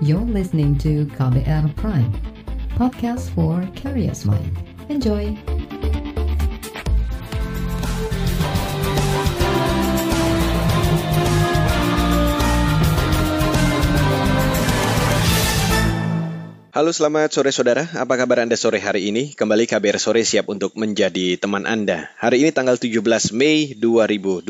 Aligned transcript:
You're 0.00 0.24
listening 0.24 0.80
to 0.80 1.04
KBR 1.12 1.76
Prime, 1.76 2.08
podcast 2.72 3.28
for 3.36 3.60
curious 3.76 4.24
mind. 4.24 4.56
Enjoy! 4.88 5.36
Halo 16.72 16.96
selamat 16.96 17.36
sore 17.36 17.52
saudara, 17.52 17.84
apa 17.92 18.16
kabar 18.16 18.40
Anda 18.40 18.56
sore 18.56 18.80
hari 18.80 19.12
ini? 19.12 19.36
Kembali 19.36 19.68
KBR 19.68 20.00
Sore 20.00 20.24
siap 20.24 20.48
untuk 20.48 20.80
menjadi 20.80 21.36
teman 21.36 21.68
Anda. 21.68 22.08
Hari 22.16 22.40
ini 22.40 22.56
tanggal 22.56 22.80
17 22.80 23.36
Mei 23.36 23.76
2022. 23.76 24.48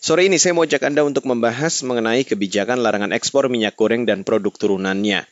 Sore 0.00 0.24
ini 0.24 0.40
saya 0.40 0.56
mau 0.56 0.64
ajak 0.64 0.80
Anda 0.88 1.04
untuk 1.04 1.28
membahas 1.28 1.84
mengenai 1.84 2.24
kebijakan 2.24 2.80
larangan 2.80 3.12
ekspor 3.12 3.52
minyak 3.52 3.76
goreng 3.76 4.08
dan 4.08 4.24
produk 4.24 4.48
turunannya. 4.56 5.28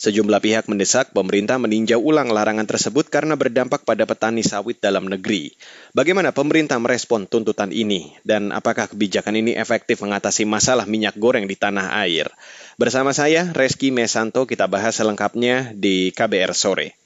Sejumlah 0.00 0.40
pihak 0.40 0.72
mendesak 0.72 1.12
pemerintah 1.12 1.60
meninjau 1.60 2.00
ulang 2.00 2.32
larangan 2.32 2.64
tersebut 2.64 3.12
karena 3.12 3.36
berdampak 3.36 3.84
pada 3.84 4.08
petani 4.08 4.40
sawit 4.40 4.80
dalam 4.80 5.04
negeri. 5.04 5.52
Bagaimana 5.92 6.32
pemerintah 6.32 6.80
merespon 6.80 7.28
tuntutan 7.28 7.68
ini 7.76 8.16
dan 8.24 8.56
apakah 8.56 8.88
kebijakan 8.88 9.36
ini 9.36 9.52
efektif 9.52 10.00
mengatasi 10.00 10.48
masalah 10.48 10.88
minyak 10.88 11.20
goreng 11.20 11.44
di 11.44 11.56
tanah 11.60 12.00
air? 12.00 12.32
Bersama 12.80 13.12
saya 13.12 13.52
Reski 13.52 13.92
Mesanto 13.92 14.48
kita 14.48 14.64
bahas 14.64 14.96
selengkapnya 14.96 15.76
di 15.76 16.08
KBR 16.16 16.56
sore. 16.56 16.96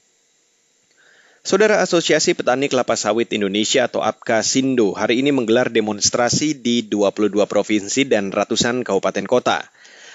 Saudara 1.41 1.81
Asosiasi 1.81 2.37
Petani 2.37 2.69
Kelapa 2.69 2.93
Sawit 2.93 3.33
Indonesia 3.33 3.89
atau 3.89 4.05
APKA 4.05 4.45
Sindo 4.45 4.93
hari 4.93 5.25
ini 5.25 5.33
menggelar 5.33 5.73
demonstrasi 5.73 6.53
di 6.53 6.85
22 6.85 7.33
provinsi 7.49 8.05
dan 8.05 8.29
ratusan 8.29 8.85
kabupaten 8.85 9.25
kota. 9.25 9.65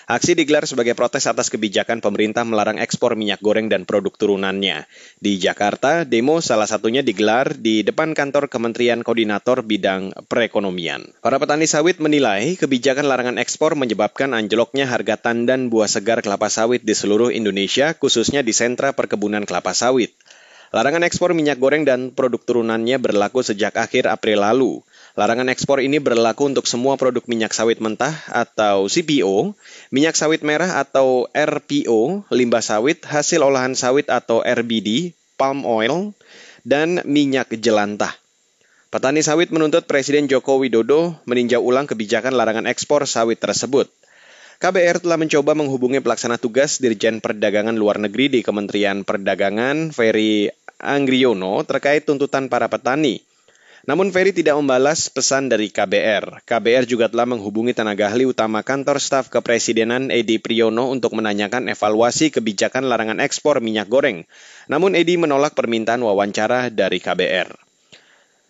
Aksi 0.07 0.39
digelar 0.39 0.71
sebagai 0.71 0.95
protes 0.95 1.27
atas 1.27 1.51
kebijakan 1.51 1.99
pemerintah 1.99 2.47
melarang 2.47 2.79
ekspor 2.79 3.19
minyak 3.19 3.43
goreng 3.43 3.67
dan 3.67 3.83
produk 3.83 4.15
turunannya. 4.15 4.87
Di 5.19 5.35
Jakarta, 5.43 6.07
demo 6.07 6.39
salah 6.39 6.71
satunya 6.71 7.03
digelar 7.03 7.59
di 7.59 7.83
depan 7.83 8.15
kantor 8.15 8.47
Kementerian 8.47 9.03
Koordinator 9.03 9.67
Bidang 9.67 10.15
Perekonomian. 10.31 11.11
Para 11.27 11.43
petani 11.43 11.67
sawit 11.67 11.99
menilai 11.99 12.55
kebijakan 12.55 13.11
larangan 13.11 13.43
ekspor 13.43 13.75
menyebabkan 13.75 14.31
anjloknya 14.31 14.87
harga 14.87 15.19
tandan 15.19 15.75
buah 15.75 15.91
segar 15.91 16.23
kelapa 16.23 16.55
sawit 16.55 16.87
di 16.87 16.95
seluruh 16.95 17.35
Indonesia, 17.35 17.99
khususnya 17.99 18.47
di 18.47 18.55
sentra 18.55 18.95
perkebunan 18.95 19.43
kelapa 19.43 19.75
sawit. 19.75 20.15
Larangan 20.77 21.09
ekspor 21.09 21.33
minyak 21.33 21.57
goreng 21.57 21.89
dan 21.89 22.13
produk 22.13 22.37
turunannya 22.37 23.01
berlaku 23.01 23.41
sejak 23.41 23.81
akhir 23.81 24.13
April 24.13 24.45
lalu. 24.45 24.85
Larangan 25.17 25.49
ekspor 25.49 25.81
ini 25.81 25.97
berlaku 25.97 26.53
untuk 26.53 26.69
semua 26.69 27.01
produk 27.01 27.25
minyak 27.25 27.57
sawit 27.57 27.81
mentah 27.81 28.13
atau 28.29 28.85
CPO, 28.85 29.57
minyak 29.89 30.21
sawit 30.21 30.45
merah 30.45 30.77
atau 30.77 31.33
RPO, 31.33 32.29
limbah 32.29 32.61
sawit, 32.61 33.01
hasil 33.09 33.41
olahan 33.41 33.73
sawit 33.73 34.13
atau 34.13 34.45
RBD, 34.45 35.17
palm 35.41 35.65
oil, 35.65 36.13
dan 36.61 37.01
minyak 37.09 37.57
jelantah. 37.57 38.13
Petani 38.93 39.25
sawit 39.25 39.49
menuntut 39.49 39.89
Presiden 39.89 40.29
Joko 40.29 40.61
Widodo 40.61 41.17
meninjau 41.25 41.65
ulang 41.65 41.89
kebijakan 41.89 42.37
larangan 42.37 42.69
ekspor 42.69 43.09
sawit 43.09 43.41
tersebut. 43.41 43.89
KBR 44.57 45.05
telah 45.05 45.21
mencoba 45.21 45.53
menghubungi 45.53 46.01
pelaksana 46.01 46.41
tugas 46.41 46.81
Dirjen 46.81 47.25
Perdagangan 47.25 47.77
Luar 47.77 48.01
Negeri 48.01 48.29
di 48.29 48.41
Kementerian 48.41 49.05
Perdagangan, 49.05 49.93
Ferry 49.93 50.49
Anggriono, 50.77 51.65
terkait 51.65 52.05
tuntutan 52.05 52.53
para 52.53 52.69
petani. 52.69 53.25
Namun 53.87 54.11
Ferry 54.11 54.35
tidak 54.35 54.59
membalas 54.59 55.07
pesan 55.07 55.47
dari 55.47 55.71
KBR. 55.71 56.43
KBR 56.43 56.91
juga 56.91 57.07
telah 57.07 57.23
menghubungi 57.23 57.71
tenaga 57.71 58.11
ahli 58.11 58.27
utama 58.27 58.67
kantor 58.67 58.99
staf 58.99 59.31
kepresidenan 59.31 60.11
Edi 60.11 60.43
Priyono 60.43 60.91
untuk 60.91 61.15
menanyakan 61.15 61.71
evaluasi 61.71 62.35
kebijakan 62.35 62.91
larangan 62.91 63.23
ekspor 63.23 63.63
minyak 63.63 63.87
goreng. 63.87 64.27
Namun 64.67 64.99
Edi 64.99 65.15
menolak 65.15 65.55
permintaan 65.55 66.03
wawancara 66.03 66.67
dari 66.75 66.99
KBR. 66.99 67.55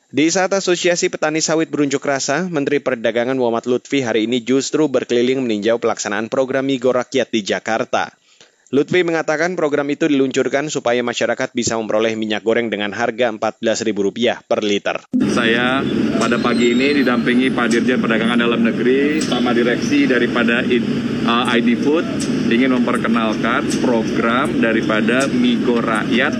Di 0.09 0.25
saat 0.33 0.57
Asosiasi 0.57 1.13
Petani 1.13 1.45
Sawit 1.45 1.69
berunjuk 1.69 2.01
rasa, 2.01 2.49
Menteri 2.49 2.81
Perdagangan 2.81 3.37
Muhammad 3.37 3.69
Lutfi 3.69 4.01
hari 4.01 4.25
ini 4.25 4.41
justru 4.41 4.89
berkeliling 4.89 5.45
meninjau 5.45 5.77
pelaksanaan 5.77 6.33
program 6.33 6.65
Migo 6.65 6.97
Rakyat 6.97 7.29
di 7.29 7.45
Jakarta. 7.45 8.09
Lutfi 8.75 9.07
mengatakan 9.07 9.55
program 9.55 9.87
itu 9.95 10.11
diluncurkan 10.11 10.67
supaya 10.75 10.99
masyarakat 10.99 11.55
bisa 11.55 11.79
memperoleh 11.79 12.19
minyak 12.19 12.43
goreng 12.43 12.67
dengan 12.67 12.91
harga 12.91 13.31
Rp14.000 13.31 14.43
per 14.43 14.67
liter. 14.67 15.07
Saya 15.31 15.87
pada 16.19 16.43
pagi 16.43 16.75
ini 16.75 16.99
didampingi 16.99 17.55
Pak 17.55 17.67
Dirjen 17.71 18.03
Perdagangan 18.03 18.35
Dalam 18.35 18.67
Negeri 18.67 19.23
sama 19.23 19.55
direksi 19.55 20.11
daripada 20.11 20.67
ID 20.67 21.69
Food 21.79 22.07
ingin 22.51 22.75
memperkenalkan 22.75 23.71
program 23.79 24.59
daripada 24.59 25.31
Migo 25.31 25.79
Rakyat 25.79 26.35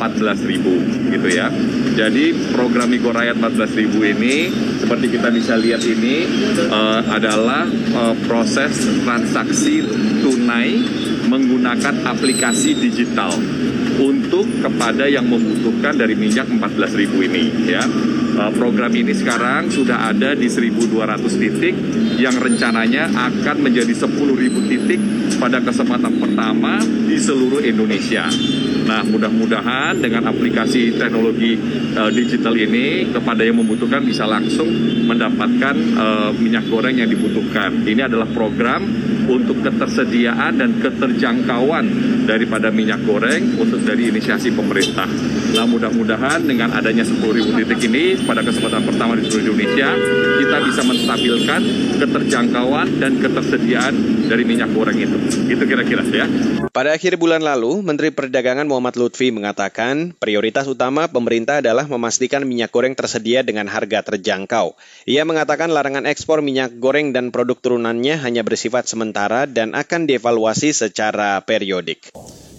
14.000 0.00 1.12
gitu 1.12 1.28
ya. 1.28 1.52
Jadi 1.92 2.56
program 2.56 2.88
Migo 2.88 3.12
Rakyat 3.12 3.36
14.000 3.36 4.16
ini 4.16 4.48
seperti 4.80 5.12
kita 5.12 5.28
bisa 5.28 5.60
lihat 5.60 5.84
ini 5.84 6.24
uh, 6.72 7.04
adalah 7.12 7.68
uh, 7.68 8.16
proses 8.24 8.80
transaksi 9.04 9.84
tunai 10.24 11.04
menggunakan 11.26 12.06
aplikasi 12.06 12.78
digital 12.78 13.34
untuk 14.00 14.46
kepada 14.60 15.08
yang 15.08 15.26
membutuhkan 15.26 15.96
dari 15.96 16.14
minyak 16.14 16.46
14.000 16.48 17.26
ini 17.28 17.44
ya. 17.70 17.84
Program 18.36 18.92
ini 18.92 19.16
sekarang 19.16 19.72
sudah 19.72 20.12
ada 20.12 20.36
di 20.36 20.44
1.200 20.44 20.92
titik 21.40 21.72
yang 22.20 22.36
rencananya 22.36 23.08
akan 23.08 23.56
menjadi 23.64 23.96
10.000 23.96 24.68
titik 24.68 25.00
pada 25.40 25.64
kesempatan 25.64 26.20
pertama 26.20 26.80
di 26.84 27.16
seluruh 27.16 27.64
Indonesia. 27.64 28.28
Nah, 28.86 29.02
mudah-mudahan 29.02 29.98
dengan 29.98 30.30
aplikasi 30.30 30.94
teknologi 30.94 31.58
uh, 31.98 32.06
digital 32.12 32.54
ini 32.54 33.10
kepada 33.10 33.42
yang 33.42 33.58
membutuhkan 33.58 34.04
bisa 34.06 34.28
langsung 34.28 34.70
mendapatkan 35.10 35.74
uh, 35.98 36.30
minyak 36.38 36.70
goreng 36.70 36.94
yang 36.94 37.10
dibutuhkan. 37.10 37.82
Ini 37.82 38.06
adalah 38.06 38.30
program 38.30 38.86
untuk 39.26 39.62
ketersediaan 39.62 40.58
dan 40.58 40.78
keterjangkauan 40.78 41.86
daripada 42.26 42.70
minyak 42.70 43.02
goreng 43.02 43.58
untuk 43.58 43.82
dari 43.82 44.10
inisiasi 44.10 44.54
pemerintah. 44.54 45.06
Nah, 45.54 45.66
mudah-mudahan 45.66 46.42
dengan 46.46 46.74
adanya 46.74 47.02
10.000 47.02 47.58
titik 47.62 47.80
ini 47.90 48.18
pada 48.22 48.42
kesempatan 48.42 48.82
pertama 48.86 49.18
di 49.18 49.26
seluruh 49.26 49.50
Indonesia, 49.50 49.88
kita 50.42 50.56
bisa 50.68 50.82
menstabilkan 50.86 51.60
keterjangkauan 51.96 52.86
dan 53.02 53.12
ketersediaan 53.18 53.94
dari 54.26 54.42
minyak 54.46 54.70
goreng 54.70 54.98
itu. 54.98 55.18
Itu 55.50 55.64
kira-kira 55.66 56.02
ya. 56.06 56.26
Pada 56.70 56.92
akhir 56.92 57.16
bulan 57.16 57.40
lalu, 57.40 57.80
Menteri 57.80 58.12
Perdagangan 58.12 58.68
Muhammad 58.68 59.00
Lutfi 59.00 59.32
mengatakan 59.32 60.12
prioritas 60.20 60.68
utama 60.68 61.08
pemerintah 61.08 61.64
adalah 61.64 61.88
memastikan 61.88 62.44
minyak 62.44 62.68
goreng 62.68 62.92
tersedia 62.92 63.40
dengan 63.40 63.64
harga 63.64 64.04
terjangkau. 64.12 64.76
Ia 65.08 65.24
mengatakan 65.24 65.72
larangan 65.72 66.04
ekspor 66.04 66.44
minyak 66.44 66.76
goreng 66.76 67.16
dan 67.16 67.32
produk 67.32 67.56
turunannya 67.56 68.20
hanya 68.20 68.44
bersifat 68.44 68.84
sementara 68.84 69.15
dan 69.48 69.72
akan 69.72 70.04
dievaluasi 70.04 70.76
secara 70.76 71.40
periodik. 71.40 72.12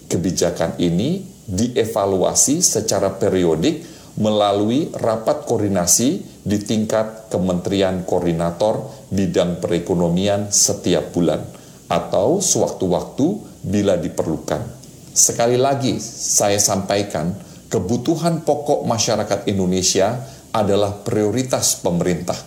Kebijakan 0.09 0.81
ini 0.81 1.21
dievaluasi 1.45 2.65
secara 2.65 3.13
periodik 3.13 3.85
melalui 4.17 4.89
rapat 4.97 5.45
koordinasi 5.45 6.41
di 6.41 6.57
tingkat 6.57 7.29
Kementerian 7.29 8.01
Koordinator 8.01 8.89
Bidang 9.13 9.61
Perekonomian 9.61 10.49
setiap 10.49 11.13
bulan 11.13 11.45
atau 11.85 12.41
sewaktu-waktu 12.41 13.27
bila 13.61 13.93
diperlukan. 14.01 14.65
Sekali 15.13 15.61
lagi, 15.61 16.01
saya 16.01 16.57
sampaikan, 16.57 17.37
kebutuhan 17.69 18.41
pokok 18.41 18.89
masyarakat 18.89 19.45
Indonesia 19.45 20.25
adalah 20.49 21.05
prioritas 21.05 21.77
pemerintah. 21.77 22.37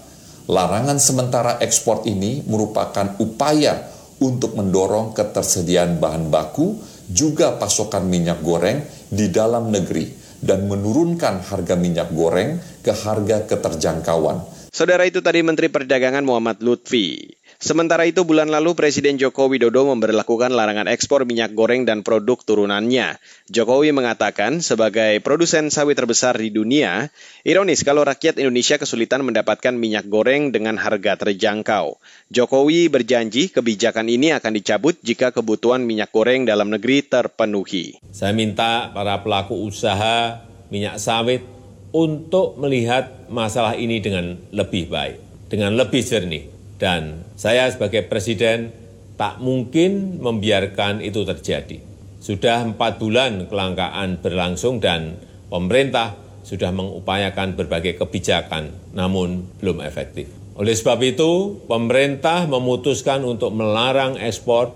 Larangan 0.50 0.98
sementara 0.98 1.52
ekspor 1.62 2.02
ini 2.10 2.42
merupakan 2.42 3.14
upaya 3.22 3.89
untuk 4.20 4.56
mendorong 4.56 5.16
ketersediaan 5.16 5.96
bahan 5.96 6.28
baku, 6.28 6.76
juga 7.10 7.56
pasokan 7.56 8.06
minyak 8.06 8.44
goreng 8.44 8.84
di 9.10 9.32
dalam 9.32 9.72
negeri, 9.72 10.12
dan 10.38 10.68
menurunkan 10.68 11.42
harga 11.44 11.74
minyak 11.74 12.12
goreng 12.14 12.60
ke 12.84 12.92
harga 12.92 13.48
keterjangkauan. 13.48 14.70
Saudara 14.70 15.02
itu 15.02 15.18
tadi 15.18 15.42
Menteri 15.42 15.66
Perdagangan 15.66 16.22
Muhammad 16.22 16.62
Lutfi. 16.62 17.39
Sementara 17.60 18.08
itu 18.08 18.24
bulan 18.24 18.48
lalu 18.48 18.72
Presiden 18.72 19.20
Joko 19.20 19.44
Widodo 19.44 19.84
memberlakukan 19.84 20.48
larangan 20.48 20.88
ekspor 20.88 21.28
minyak 21.28 21.52
goreng 21.52 21.84
dan 21.84 22.00
produk 22.00 22.40
turunannya. 22.40 23.20
Jokowi 23.52 23.92
mengatakan 23.92 24.64
sebagai 24.64 25.20
produsen 25.20 25.68
sawit 25.68 26.00
terbesar 26.00 26.40
di 26.40 26.48
dunia, 26.48 27.12
ironis 27.44 27.84
kalau 27.84 28.00
rakyat 28.00 28.40
Indonesia 28.40 28.80
kesulitan 28.80 29.28
mendapatkan 29.28 29.76
minyak 29.76 30.08
goreng 30.08 30.56
dengan 30.56 30.80
harga 30.80 31.20
terjangkau. 31.20 32.00
Jokowi 32.32 32.88
berjanji 32.88 33.52
kebijakan 33.52 34.08
ini 34.08 34.32
akan 34.32 34.56
dicabut 34.56 34.96
jika 35.04 35.28
kebutuhan 35.28 35.84
minyak 35.84 36.16
goreng 36.16 36.48
dalam 36.48 36.72
negeri 36.72 37.04
terpenuhi. 37.04 38.00
Saya 38.08 38.32
minta 38.32 38.88
para 38.88 39.20
pelaku 39.20 39.68
usaha 39.68 40.48
minyak 40.72 40.96
sawit 40.96 41.44
untuk 41.92 42.56
melihat 42.56 43.28
masalah 43.28 43.76
ini 43.76 44.00
dengan 44.00 44.40
lebih 44.48 44.88
baik, 44.88 45.20
dengan 45.52 45.76
lebih 45.76 46.00
jernih 46.00 46.59
dan 46.80 47.28
saya 47.36 47.68
sebagai 47.68 48.08
Presiden 48.08 48.72
tak 49.20 49.36
mungkin 49.38 50.16
membiarkan 50.18 51.04
itu 51.04 51.28
terjadi. 51.28 51.84
Sudah 52.24 52.64
empat 52.64 52.96
bulan 52.96 53.52
kelangkaan 53.52 54.24
berlangsung 54.24 54.80
dan 54.80 55.20
pemerintah 55.52 56.16
sudah 56.40 56.72
mengupayakan 56.72 57.52
berbagai 57.52 58.00
kebijakan, 58.00 58.72
namun 58.96 59.44
belum 59.60 59.84
efektif. 59.84 60.32
Oleh 60.56 60.72
sebab 60.72 61.04
itu, 61.04 61.60
pemerintah 61.68 62.48
memutuskan 62.48 63.24
untuk 63.28 63.52
melarang 63.52 64.16
ekspor 64.16 64.72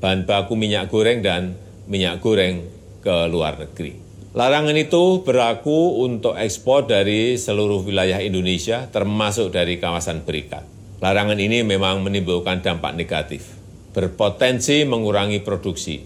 bahan 0.00 0.28
baku 0.28 0.60
minyak 0.60 0.92
goreng 0.92 1.24
dan 1.24 1.56
minyak 1.88 2.20
goreng 2.20 2.68
ke 3.00 3.16
luar 3.32 3.56
negeri. 3.56 3.96
Larangan 4.36 4.76
itu 4.76 5.24
berlaku 5.24 6.04
untuk 6.04 6.36
ekspor 6.36 6.84
dari 6.84 7.40
seluruh 7.40 7.80
wilayah 7.80 8.20
Indonesia, 8.20 8.84
termasuk 8.92 9.48
dari 9.48 9.80
kawasan 9.80 10.20
berikat. 10.28 10.75
Larangan 10.96 11.36
ini 11.36 11.60
memang 11.60 12.00
menimbulkan 12.00 12.64
dampak 12.64 12.96
negatif, 12.96 13.52
berpotensi 13.92 14.88
mengurangi 14.88 15.44
produksi, 15.44 16.00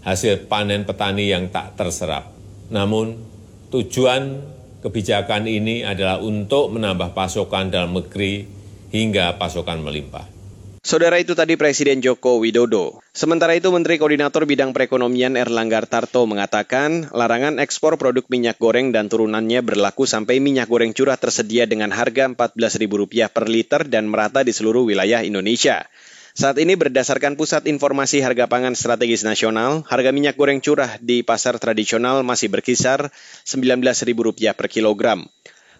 hasil 0.00 0.48
panen 0.48 0.88
petani 0.88 1.28
yang 1.28 1.52
tak 1.52 1.76
terserap. 1.76 2.32
Namun, 2.72 3.20
tujuan 3.68 4.40
kebijakan 4.80 5.44
ini 5.44 5.84
adalah 5.84 6.16
untuk 6.24 6.72
menambah 6.72 7.12
pasokan 7.12 7.68
dalam 7.68 7.92
negeri 7.92 8.48
hingga 8.88 9.36
pasokan 9.36 9.84
melimpah. 9.84 10.31
Saudara 10.82 11.14
itu 11.22 11.38
tadi 11.38 11.54
Presiden 11.54 12.02
Joko 12.02 12.42
Widodo. 12.42 13.06
Sementara 13.14 13.54
itu 13.54 13.70
Menteri 13.70 14.02
Koordinator 14.02 14.42
Bidang 14.50 14.74
Perekonomian 14.74 15.38
Erlangga 15.38 15.78
Tarto 15.86 16.26
mengatakan 16.26 17.06
larangan 17.14 17.62
ekspor 17.62 17.94
produk 17.94 18.26
minyak 18.26 18.58
goreng 18.58 18.90
dan 18.90 19.06
turunannya 19.06 19.62
berlaku 19.62 20.10
sampai 20.10 20.42
minyak 20.42 20.66
goreng 20.66 20.90
curah 20.90 21.14
tersedia 21.14 21.70
dengan 21.70 21.94
harga 21.94 22.34
Rp14.000 22.34 23.30
per 23.30 23.46
liter 23.46 23.86
dan 23.86 24.10
merata 24.10 24.42
di 24.42 24.50
seluruh 24.50 24.82
wilayah 24.82 25.22
Indonesia. 25.22 25.86
Saat 26.34 26.58
ini 26.58 26.74
berdasarkan 26.74 27.38
Pusat 27.38 27.70
Informasi 27.70 28.18
Harga 28.18 28.50
Pangan 28.50 28.74
Strategis 28.74 29.22
Nasional, 29.22 29.86
harga 29.86 30.10
minyak 30.10 30.34
goreng 30.34 30.58
curah 30.58 30.98
di 30.98 31.22
pasar 31.22 31.62
tradisional 31.62 32.26
masih 32.26 32.50
berkisar 32.50 33.14
Rp19.000 33.46 34.50
per 34.58 34.66
kilogram. 34.66 35.30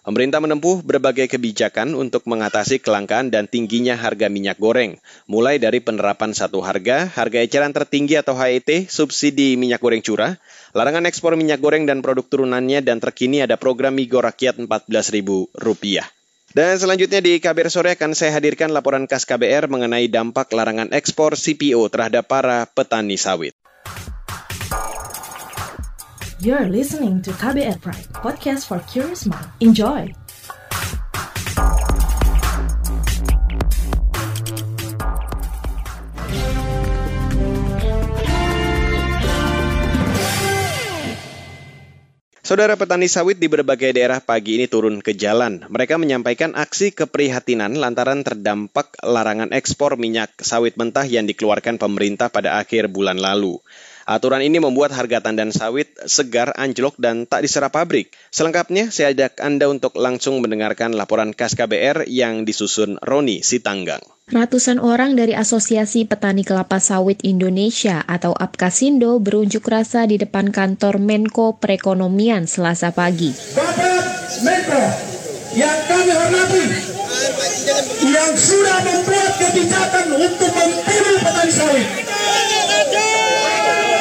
Pemerintah 0.03 0.43
menempuh 0.43 0.83
berbagai 0.83 1.31
kebijakan 1.31 1.95
untuk 1.95 2.27
mengatasi 2.27 2.83
kelangkaan 2.83 3.31
dan 3.31 3.47
tingginya 3.47 3.95
harga 3.95 4.27
minyak 4.27 4.59
goreng, 4.59 4.99
mulai 5.31 5.63
dari 5.63 5.79
penerapan 5.79 6.35
satu 6.35 6.59
harga, 6.59 7.07
harga 7.07 7.39
eceran 7.39 7.71
tertinggi 7.71 8.19
atau 8.19 8.35
HET, 8.35 8.91
subsidi 8.91 9.55
minyak 9.55 9.79
goreng 9.79 10.03
curah, 10.03 10.35
larangan 10.75 11.07
ekspor 11.07 11.39
minyak 11.39 11.63
goreng 11.63 11.87
dan 11.87 12.03
produk 12.03 12.27
turunannya, 12.27 12.83
dan 12.83 12.99
terkini 12.99 13.47
ada 13.47 13.55
program 13.55 13.95
Migo 13.95 14.19
Rakyat 14.19 14.59
Rp14.000. 14.67 16.03
Dan 16.51 16.75
selanjutnya 16.75 17.23
di 17.23 17.39
KBR 17.39 17.71
Sore 17.71 17.95
akan 17.95 18.11
saya 18.11 18.35
hadirkan 18.35 18.75
laporan 18.75 19.07
khas 19.07 19.23
KBR 19.23 19.71
mengenai 19.71 20.11
dampak 20.11 20.51
larangan 20.51 20.91
ekspor 20.91 21.39
CPO 21.39 21.79
terhadap 21.87 22.27
para 22.27 22.67
petani 22.67 23.15
sawit. 23.15 23.55
You're 26.43 26.67
listening 26.67 27.23
to 27.23 27.31
KBR 27.31 27.79
Pride, 27.79 28.11
podcast 28.19 28.67
for 28.67 28.83
curious 28.91 29.23
mind. 29.23 29.47
Enjoy! 29.63 30.11
Saudara 42.43 42.75
petani 42.75 43.07
sawit 43.07 43.39
di 43.39 43.47
berbagai 43.47 43.95
daerah 43.95 44.19
pagi 44.19 44.59
ini 44.59 44.67
turun 44.67 44.99
ke 44.99 45.15
jalan. 45.15 45.63
Mereka 45.71 45.95
menyampaikan 45.95 46.59
aksi 46.59 46.91
keprihatinan 46.91 47.79
lantaran 47.79 48.19
terdampak 48.19 48.99
larangan 48.99 49.55
ekspor 49.55 49.95
minyak 49.95 50.35
sawit 50.43 50.75
mentah 50.75 51.07
yang 51.07 51.23
dikeluarkan 51.23 51.79
pemerintah 51.79 52.27
pada 52.27 52.59
akhir 52.59 52.91
bulan 52.91 53.15
lalu. 53.15 53.63
Aturan 54.03 54.43
ini 54.43 54.59
membuat 54.59 54.91
harga 54.91 55.23
tandan 55.23 55.55
sawit 55.55 55.87
segar, 56.07 56.51
anjlok, 56.59 56.99
dan 56.99 57.23
tak 57.23 57.47
diserap 57.47 57.71
pabrik. 57.71 58.11
Selengkapnya, 58.29 58.91
saya 58.91 59.15
ajak 59.15 59.39
Anda 59.39 59.71
untuk 59.71 59.95
langsung 59.95 60.43
mendengarkan 60.43 60.91
laporan 60.91 61.31
KAS 61.31 61.55
KBR 61.55 62.09
yang 62.11 62.43
disusun 62.43 62.99
Roni 62.99 63.39
Sitanggang. 63.41 64.03
Ratusan 64.31 64.79
orang 64.79 65.19
dari 65.19 65.35
Asosiasi 65.35 66.07
Petani 66.07 66.47
Kelapa 66.47 66.79
Sawit 66.79 67.19
Indonesia 67.27 68.03
atau 68.07 68.31
APKasindo 68.31 69.19
berunjuk 69.19 69.67
rasa 69.67 70.07
di 70.07 70.15
depan 70.15 70.51
kantor 70.51 70.99
Menko 70.99 71.59
Perekonomian 71.59 72.47
Selasa 72.47 72.95
pagi. 72.95 73.35
Bapak 73.51 74.03
Menko 74.47 74.83
yang 75.53 75.79
kami 75.85 76.09
hormati, 76.09 76.65
yang 78.09 78.33
sudah 78.33 78.79
membuat 78.81 79.31
kebijakan 79.37 80.07
untuk 80.17 80.49
membunuh 80.49 81.17
petani 81.21 81.53
sawit. 81.53 81.87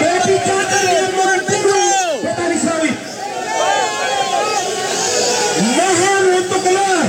Kebijakan 0.00 0.84
yang 0.88 1.12
membunuh 1.12 2.24
petani 2.24 2.56
sawit. 2.56 2.96
Mohon 5.76 6.24
untuk 6.40 6.60
keluar. 6.64 7.06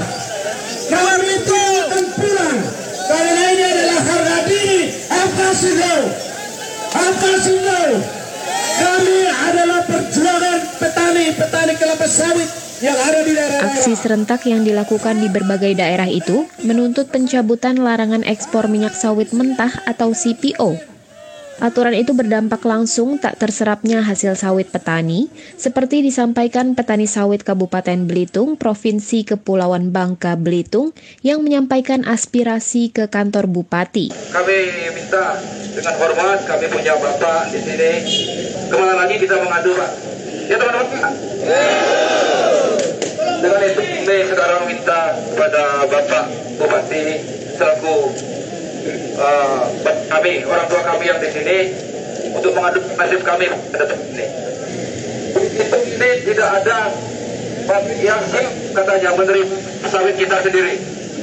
Kami 0.92 1.28
itu 1.40 1.62
akan 1.88 2.06
pulang. 2.20 2.60
Karena 3.04 3.44
ini 3.48 3.64
adalah 3.64 4.02
harga 4.04 4.38
diri 4.44 4.82
Alkasindo. 5.08 5.96
Alkasindo. 7.24 8.04
Kami 8.74 9.20
adalah 9.32 9.82
perjuangan 9.88 10.60
petani-petani 10.76 11.74
kelapa 11.80 12.08
sawit 12.10 12.50
yang 12.84 13.00
ada 13.00 13.20
di 13.24 13.32
daerah 13.32 13.72
Aksi 13.72 13.96
serentak 13.96 14.44
yang 14.44 14.68
dilakukan 14.68 15.24
di 15.24 15.32
berbagai 15.32 15.72
daerah 15.80 16.10
itu 16.10 16.52
menuntut 16.68 17.08
pencabutan 17.08 17.80
larangan 17.80 18.28
ekspor 18.28 18.68
minyak 18.68 18.92
sawit 18.92 19.32
mentah 19.32 19.72
atau 19.88 20.12
CPO. 20.12 20.93
Aturan 21.62 21.94
itu 21.94 22.18
berdampak 22.18 22.66
langsung 22.66 23.22
tak 23.22 23.38
terserapnya 23.38 24.02
hasil 24.02 24.34
sawit 24.34 24.74
petani, 24.74 25.30
seperti 25.54 26.02
disampaikan 26.02 26.74
petani 26.74 27.06
sawit 27.06 27.46
Kabupaten 27.46 28.10
Belitung, 28.10 28.58
Provinsi 28.58 29.22
Kepulauan 29.22 29.94
Bangka 29.94 30.34
Belitung, 30.34 30.98
yang 31.22 31.46
menyampaikan 31.46 32.10
aspirasi 32.10 32.90
ke 32.90 33.06
kantor 33.06 33.46
bupati. 33.46 34.10
Kami 34.10 34.58
minta 34.98 35.38
dengan 35.78 35.94
hormat, 36.02 36.42
kami 36.50 36.66
punya 36.74 36.98
bapak 36.98 37.54
di 37.54 37.60
sini. 37.62 37.92
Ke 38.70 38.76
mana 38.76 39.06
lagi 39.06 39.16
kita 39.22 39.38
mengadu, 39.38 39.78
Pak? 39.78 39.92
Ya 40.50 40.56
teman-teman. 40.58 41.14
Dengan 43.44 43.62
itu, 43.62 43.82
kami 43.84 44.18
sekarang 44.26 44.62
minta 44.66 45.00
kepada 45.32 45.86
bapak 45.86 46.26
bupati 46.58 47.04
selaku 47.54 47.96
uh, 49.18 49.64
kami, 50.10 50.46
orang 50.46 50.66
tua 50.70 50.82
kami 50.86 51.04
yang 51.10 51.20
di 51.22 51.30
sini 51.30 51.58
untuk 52.34 52.52
mengadu 52.58 52.80
nasib 52.98 53.22
kami 53.22 53.46
pada 53.70 53.86
tempat 53.90 54.08
ini. 54.14 54.26
Itu 55.54 55.78
ini 55.78 56.10
tidak 56.34 56.50
ada 56.64 56.78
yang 58.04 58.22
katanya 58.76 59.10
menerima 59.16 59.56
sawit 59.88 60.16
kita 60.20 60.38
sendiri 60.44 60.76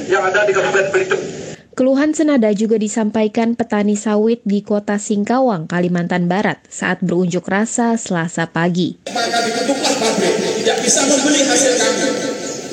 yang 0.09 0.23
ada 0.25 0.43
di 0.47 0.51
Kabupaten 0.55 0.89
Belitung. 0.89 1.23
Keluhan 1.71 2.11
senada 2.11 2.51
juga 2.51 2.75
disampaikan 2.75 3.55
petani 3.55 3.95
sawit 3.95 4.43
di 4.43 4.59
kota 4.59 4.99
Singkawang, 4.99 5.71
Kalimantan 5.71 6.27
Barat 6.27 6.59
saat 6.67 6.99
berunjuk 6.99 7.47
rasa 7.47 7.95
selasa 7.95 8.43
pagi. 8.51 8.99
Maka 9.07 9.39
ditutuplah 9.47 9.95
pabrik, 9.95 10.35
tidak 10.61 10.77
bisa 10.83 10.99
membeli 11.07 11.41
hasil 11.47 11.73
kami 11.79 12.07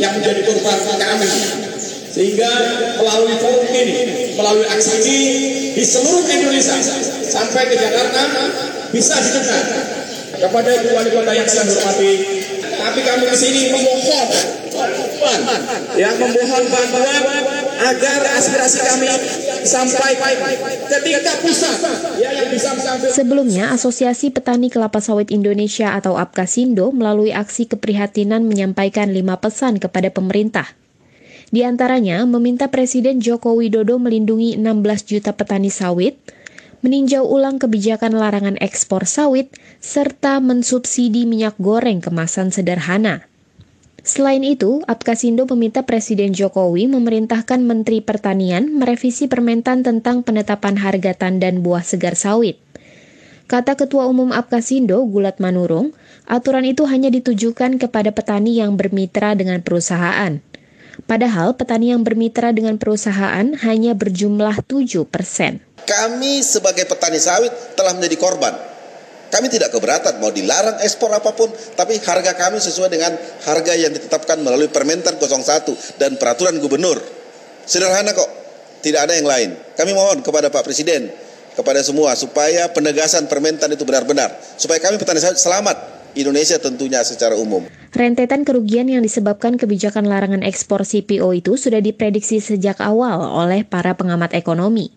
yang 0.02 0.12
menjadi 0.18 0.40
korban 0.50 0.98
kami. 0.98 1.30
Sehingga 2.10 2.50
melalui 2.98 3.38
forum 3.38 3.70
ini, 3.70 4.27
melalui 4.38 4.66
aksi 4.70 5.02
ini 5.02 5.18
di 5.74 5.82
seluruh 5.82 6.22
Indonesia 6.30 6.78
sampai 7.26 7.66
ke 7.66 7.74
Jakarta 7.74 8.22
bisa 8.94 9.18
didengar 9.18 9.64
kepada 10.38 10.70
ibu 10.78 10.88
wali 10.94 11.10
kota 11.10 11.32
yang 11.34 11.48
saya 11.50 11.66
hormati. 11.66 12.12
Tapi 12.78 13.00
kami 13.02 13.24
di 13.26 13.36
sini 13.36 13.60
memohon 13.74 14.28
yang 15.98 16.14
memohon 16.14 16.64
bantuan 16.70 17.22
agar 17.78 18.20
aspirasi 18.38 18.78
kami 18.86 19.10
sampai 19.66 20.14
ke 20.86 20.96
tingkat 21.02 21.36
pusat 21.42 21.76
ya, 22.22 22.30
Sebelumnya, 23.10 23.74
Asosiasi 23.74 24.30
Petani 24.30 24.70
Kelapa 24.70 25.02
Sawit 25.02 25.34
Indonesia 25.34 25.98
atau 25.98 26.14
APKasindo 26.14 26.94
melalui 26.94 27.34
aksi 27.34 27.66
keprihatinan 27.66 28.46
menyampaikan 28.46 29.10
lima 29.10 29.42
pesan 29.42 29.82
kepada 29.82 30.14
pemerintah. 30.14 30.78
Di 31.48 31.64
antaranya, 31.64 32.28
meminta 32.28 32.68
Presiden 32.68 33.24
Joko 33.24 33.56
Widodo 33.56 33.96
melindungi 33.96 34.60
16 34.60 35.08
juta 35.08 35.32
petani 35.32 35.72
sawit, 35.72 36.20
meninjau 36.84 37.24
ulang 37.24 37.56
kebijakan 37.56 38.12
larangan 38.12 38.60
ekspor 38.60 39.08
sawit, 39.08 39.48
serta 39.80 40.44
mensubsidi 40.44 41.24
minyak 41.24 41.56
goreng 41.56 42.04
kemasan 42.04 42.52
sederhana. 42.52 43.24
Selain 44.04 44.44
itu, 44.44 44.84
Apkasindo 44.84 45.48
meminta 45.52 45.84
Presiden 45.84 46.36
Jokowi 46.36 46.88
memerintahkan 46.88 47.60
Menteri 47.64 48.00
Pertanian 48.00 48.68
merevisi 48.72 49.28
permentan 49.28 49.80
tentang 49.84 50.24
penetapan 50.24 50.80
harga 50.80 51.12
tandan 51.12 51.60
buah 51.64 51.84
segar 51.84 52.16
sawit. 52.16 52.60
Kata 53.48 53.80
Ketua 53.80 54.04
Umum 54.04 54.36
Apkasindo, 54.36 55.00
Gulat 55.08 55.40
Manurung, 55.40 55.96
aturan 56.28 56.68
itu 56.68 56.84
hanya 56.84 57.08
ditujukan 57.08 57.80
kepada 57.80 58.12
petani 58.12 58.60
yang 58.60 58.76
bermitra 58.76 59.32
dengan 59.32 59.64
perusahaan. 59.64 60.44
Padahal 61.06 61.54
petani 61.54 61.94
yang 61.94 62.02
bermitra 62.02 62.50
dengan 62.50 62.74
perusahaan 62.80 63.46
hanya 63.62 63.92
berjumlah 63.94 64.66
7 64.66 65.06
persen. 65.06 65.62
Kami 65.86 66.42
sebagai 66.42 66.88
petani 66.90 67.22
sawit 67.22 67.52
telah 67.78 67.94
menjadi 67.94 68.16
korban. 68.18 68.54
Kami 69.28 69.52
tidak 69.52 69.68
keberatan 69.76 70.24
mau 70.24 70.32
dilarang 70.32 70.80
ekspor 70.80 71.12
apa 71.12 71.36
pun, 71.36 71.52
tapi 71.76 72.00
harga 72.00 72.32
kami 72.32 72.64
sesuai 72.64 72.88
dengan 72.88 73.12
harga 73.44 73.76
yang 73.76 73.92
ditetapkan 73.92 74.40
melalui 74.40 74.72
Permentan 74.72 75.20
01 75.20 76.00
dan 76.00 76.16
peraturan 76.16 76.56
gubernur. 76.64 76.96
Sederhana 77.68 78.16
kok, 78.16 78.30
tidak 78.80 79.04
ada 79.04 79.12
yang 79.20 79.28
lain. 79.28 79.52
Kami 79.76 79.92
mohon 79.92 80.24
kepada 80.24 80.48
Pak 80.48 80.64
Presiden, 80.64 81.12
kepada 81.52 81.84
semua 81.84 82.16
supaya 82.16 82.72
penegasan 82.72 83.28
Permentan 83.28 83.68
itu 83.68 83.84
benar-benar, 83.84 84.32
supaya 84.56 84.80
kami 84.80 84.96
petani 84.96 85.20
sawit 85.20 85.36
selamat 85.36 85.97
Indonesia 86.18 86.58
tentunya 86.58 87.06
secara 87.06 87.38
umum. 87.38 87.62
Rentetan 87.94 88.42
kerugian 88.42 88.90
yang 88.90 89.06
disebabkan 89.06 89.54
kebijakan 89.54 90.10
larangan 90.10 90.42
ekspor 90.42 90.82
CPO 90.82 91.30
itu 91.38 91.54
sudah 91.54 91.78
diprediksi 91.78 92.42
sejak 92.42 92.82
awal 92.82 93.22
oleh 93.22 93.62
para 93.62 93.94
pengamat 93.94 94.34
ekonomi. 94.34 94.90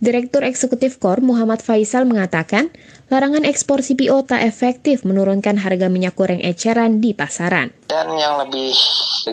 Direktur 0.00 0.48
Eksekutif 0.48 0.96
KOR 0.96 1.20
Muhammad 1.20 1.60
Faisal 1.60 2.08
mengatakan, 2.08 2.72
larangan 3.12 3.44
ekspor 3.44 3.84
CPO 3.84 4.24
tak 4.24 4.40
efektif 4.48 5.04
menurunkan 5.04 5.60
harga 5.60 5.92
minyak 5.92 6.16
goreng 6.16 6.40
eceran 6.40 7.04
di 7.04 7.12
pasaran. 7.12 7.68
Dan 7.84 8.08
yang 8.16 8.40
lebih 8.40 8.72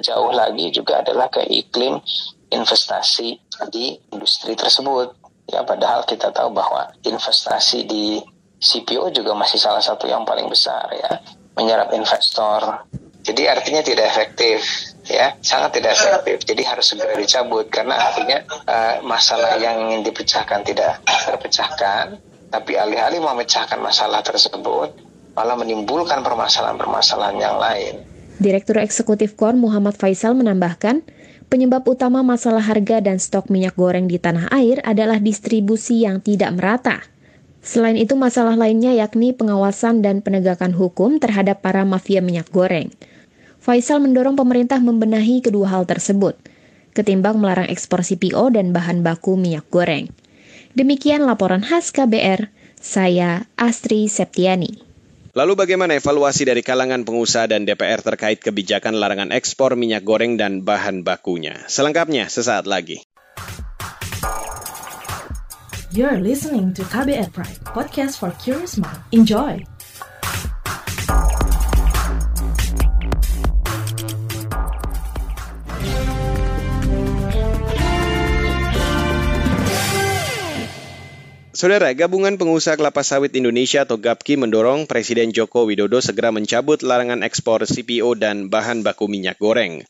jauh 0.03 0.31
lagi 0.35 0.67
juga 0.75 0.99
adalah 0.99 1.31
ke 1.31 1.39
iklim 1.47 2.03
investasi 2.51 3.39
di 3.71 3.95
industri 4.11 4.59
tersebut. 4.59 5.15
Ya, 5.47 5.63
padahal 5.63 6.03
kita 6.03 6.35
tahu 6.35 6.51
bahwa 6.51 6.91
investasi 7.07 7.87
di 7.87 8.19
CPO 8.57 9.13
juga 9.13 9.37
masih 9.37 9.61
salah 9.61 9.81
satu 9.81 10.09
yang 10.09 10.25
paling 10.25 10.49
besar 10.49 10.89
ya 10.93 11.21
menyerap 11.57 11.93
investor. 11.93 12.85
Jadi 13.21 13.43
artinya 13.43 13.83
tidak 13.83 14.05
efektif 14.07 14.63
ya 15.05 15.35
sangat 15.43 15.77
tidak 15.77 15.93
efektif. 15.97 16.47
Jadi 16.47 16.61
harus 16.63 16.85
segera 16.89 17.13
dicabut 17.13 17.67
karena 17.67 17.95
artinya 17.97 18.37
uh, 18.65 18.95
masalah 19.03 19.59
yang 19.59 19.89
ingin 19.89 20.01
dipecahkan 20.07 20.63
tidak 20.63 21.03
terpecahkan, 21.05 22.17
tapi 22.49 22.79
alih-alih 22.79 23.19
memecahkan 23.19 23.77
masalah 23.77 24.23
tersebut 24.23 25.07
malah 25.37 25.53
menimbulkan 25.53 26.25
permasalahan-permasalahan 26.25 27.37
yang 27.37 27.61
lain. 27.61 28.01
Direktur 28.41 28.81
Eksekutif 28.81 29.37
KOR 29.37 29.53
Muhammad 29.53 29.93
Faisal 29.93 30.33
menambahkan, 30.33 31.05
penyebab 31.45 31.85
utama 31.85 32.25
masalah 32.25 32.65
harga 32.65 33.05
dan 33.05 33.21
stok 33.21 33.53
minyak 33.53 33.77
goreng 33.77 34.09
di 34.09 34.17
tanah 34.17 34.49
air 34.49 34.81
adalah 34.81 35.21
distribusi 35.21 36.09
yang 36.09 36.25
tidak 36.25 36.57
merata. 36.57 37.05
Selain 37.67 37.99
itu, 37.99 38.15
masalah 38.15 38.55
lainnya 38.55 38.95
yakni 38.95 39.35
pengawasan 39.35 39.99
dan 39.99 40.23
penegakan 40.23 40.71
hukum 40.71 41.19
terhadap 41.19 41.59
para 41.59 41.83
mafia 41.83 42.23
minyak 42.23 42.47
goreng. 42.47 42.95
Faisal 43.59 43.99
mendorong 43.99 44.39
pemerintah 44.39 44.79
membenahi 44.79 45.43
kedua 45.43 45.67
hal 45.67 45.83
tersebut, 45.83 46.39
ketimbang 46.95 47.35
melarang 47.35 47.67
ekspor 47.67 48.07
CPO 48.07 48.55
dan 48.55 48.71
bahan 48.71 49.03
baku 49.03 49.35
minyak 49.35 49.67
goreng. 49.67 50.07
Demikian 50.79 51.27
laporan 51.27 51.59
khas 51.59 51.91
KBR, 51.91 52.47
saya 52.79 53.43
Astri 53.59 54.07
Septiani. 54.07 54.79
Lalu 55.35 55.59
bagaimana 55.59 55.99
evaluasi 55.99 56.47
dari 56.47 56.63
kalangan 56.63 57.03
pengusaha 57.03 57.51
dan 57.51 57.67
DPR 57.67 57.99
terkait 57.99 58.39
kebijakan 58.39 58.95
larangan 58.95 59.35
ekspor 59.35 59.75
minyak 59.75 60.07
goreng 60.07 60.39
dan 60.39 60.63
bahan 60.63 61.03
bakunya? 61.03 61.67
Selengkapnya 61.67 62.31
sesaat 62.31 62.63
lagi. 62.63 63.03
You're 65.95 66.19
listening 66.19 66.75
to 66.75 66.83
KBR 66.83 67.31
Pride, 67.31 67.63
podcast 67.63 68.19
for 68.19 68.35
curious 68.43 68.75
mind. 68.75 68.99
Enjoy! 69.15 69.63
Saudara, 81.55 81.95
Gabungan 81.95 82.35
Pengusaha 82.35 82.75
Kelapa 82.75 83.07
Sawit 83.07 83.31
Indonesia 83.39 83.87
atau 83.87 83.95
GAPKI 83.95 84.43
mendorong 84.43 84.91
Presiden 84.91 85.31
Joko 85.31 85.63
Widodo 85.63 86.03
segera 86.03 86.35
mencabut 86.35 86.83
larangan 86.83 87.23
ekspor 87.23 87.63
CPO 87.63 88.19
dan 88.19 88.51
bahan 88.51 88.83
baku 88.83 89.07
minyak 89.07 89.39
goreng. 89.39 89.87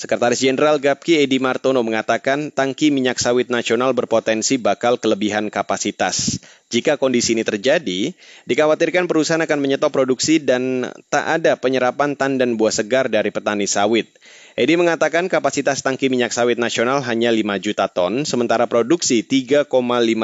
Sekretaris 0.00 0.40
Jenderal 0.40 0.80
GAPKI 0.80 1.28
Edi 1.28 1.36
Martono 1.44 1.84
mengatakan 1.84 2.48
tangki 2.48 2.88
minyak 2.88 3.20
sawit 3.20 3.52
nasional 3.52 3.92
berpotensi 3.92 4.56
bakal 4.56 4.96
kelebihan 4.96 5.52
kapasitas. 5.52 6.40
Jika 6.72 6.96
kondisi 6.96 7.36
ini 7.36 7.44
terjadi, 7.44 8.16
dikhawatirkan 8.48 9.04
perusahaan 9.04 9.44
akan 9.44 9.60
menyetop 9.60 9.92
produksi 9.92 10.40
dan 10.40 10.88
tak 11.12 11.44
ada 11.44 11.52
penyerapan 11.60 12.16
tan 12.16 12.40
dan 12.40 12.56
buah 12.56 12.72
segar 12.72 13.12
dari 13.12 13.28
petani 13.28 13.68
sawit. 13.68 14.08
Edi 14.56 14.72
mengatakan 14.80 15.28
kapasitas 15.28 15.84
tangki 15.84 16.08
minyak 16.08 16.32
sawit 16.32 16.56
nasional 16.56 17.04
hanya 17.04 17.28
5 17.28 17.60
juta 17.60 17.84
ton, 17.92 18.24
sementara 18.24 18.64
produksi 18.72 19.20
3,5 19.20 19.68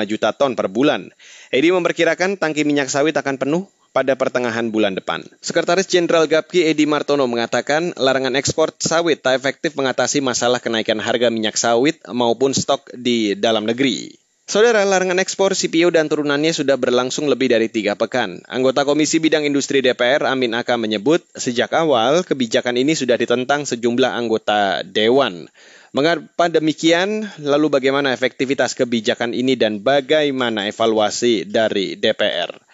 juta 0.08 0.32
ton 0.32 0.56
per 0.56 0.72
bulan. 0.72 1.12
Edi 1.52 1.68
memperkirakan 1.68 2.40
tangki 2.40 2.64
minyak 2.64 2.88
sawit 2.88 3.12
akan 3.12 3.36
penuh 3.36 3.68
pada 3.96 4.12
pertengahan 4.12 4.68
bulan 4.68 4.92
depan. 4.92 5.24
Sekretaris 5.40 5.88
Jenderal 5.88 6.28
GAPKI 6.28 6.68
Edi 6.68 6.84
Martono 6.84 7.24
mengatakan 7.24 7.96
larangan 7.96 8.36
ekspor 8.36 8.76
sawit 8.76 9.24
tak 9.24 9.40
efektif 9.40 9.72
mengatasi 9.72 10.20
masalah 10.20 10.60
kenaikan 10.60 11.00
harga 11.00 11.32
minyak 11.32 11.56
sawit 11.56 12.04
maupun 12.12 12.52
stok 12.52 12.92
di 12.92 13.32
dalam 13.32 13.64
negeri. 13.64 14.12
Saudara, 14.46 14.86
larangan 14.86 15.18
ekspor 15.18 15.58
CPO 15.58 15.90
dan 15.90 16.06
turunannya 16.06 16.54
sudah 16.54 16.78
berlangsung 16.78 17.26
lebih 17.26 17.50
dari 17.50 17.66
tiga 17.66 17.98
pekan. 17.98 18.46
Anggota 18.46 18.86
Komisi 18.86 19.18
Bidang 19.18 19.42
Industri 19.42 19.82
DPR, 19.82 20.22
Amin 20.22 20.54
Aka, 20.54 20.78
menyebut 20.78 21.24
sejak 21.34 21.74
awal 21.74 22.22
kebijakan 22.22 22.78
ini 22.78 22.94
sudah 22.94 23.18
ditentang 23.18 23.66
sejumlah 23.66 24.12
anggota 24.12 24.86
Dewan. 24.86 25.50
Mengapa 25.90 26.46
demikian? 26.46 27.26
Lalu 27.42 27.72
bagaimana 27.74 28.14
efektivitas 28.14 28.78
kebijakan 28.78 29.34
ini 29.34 29.58
dan 29.58 29.82
bagaimana 29.82 30.70
evaluasi 30.70 31.48
dari 31.48 31.98
DPR? 31.98 32.65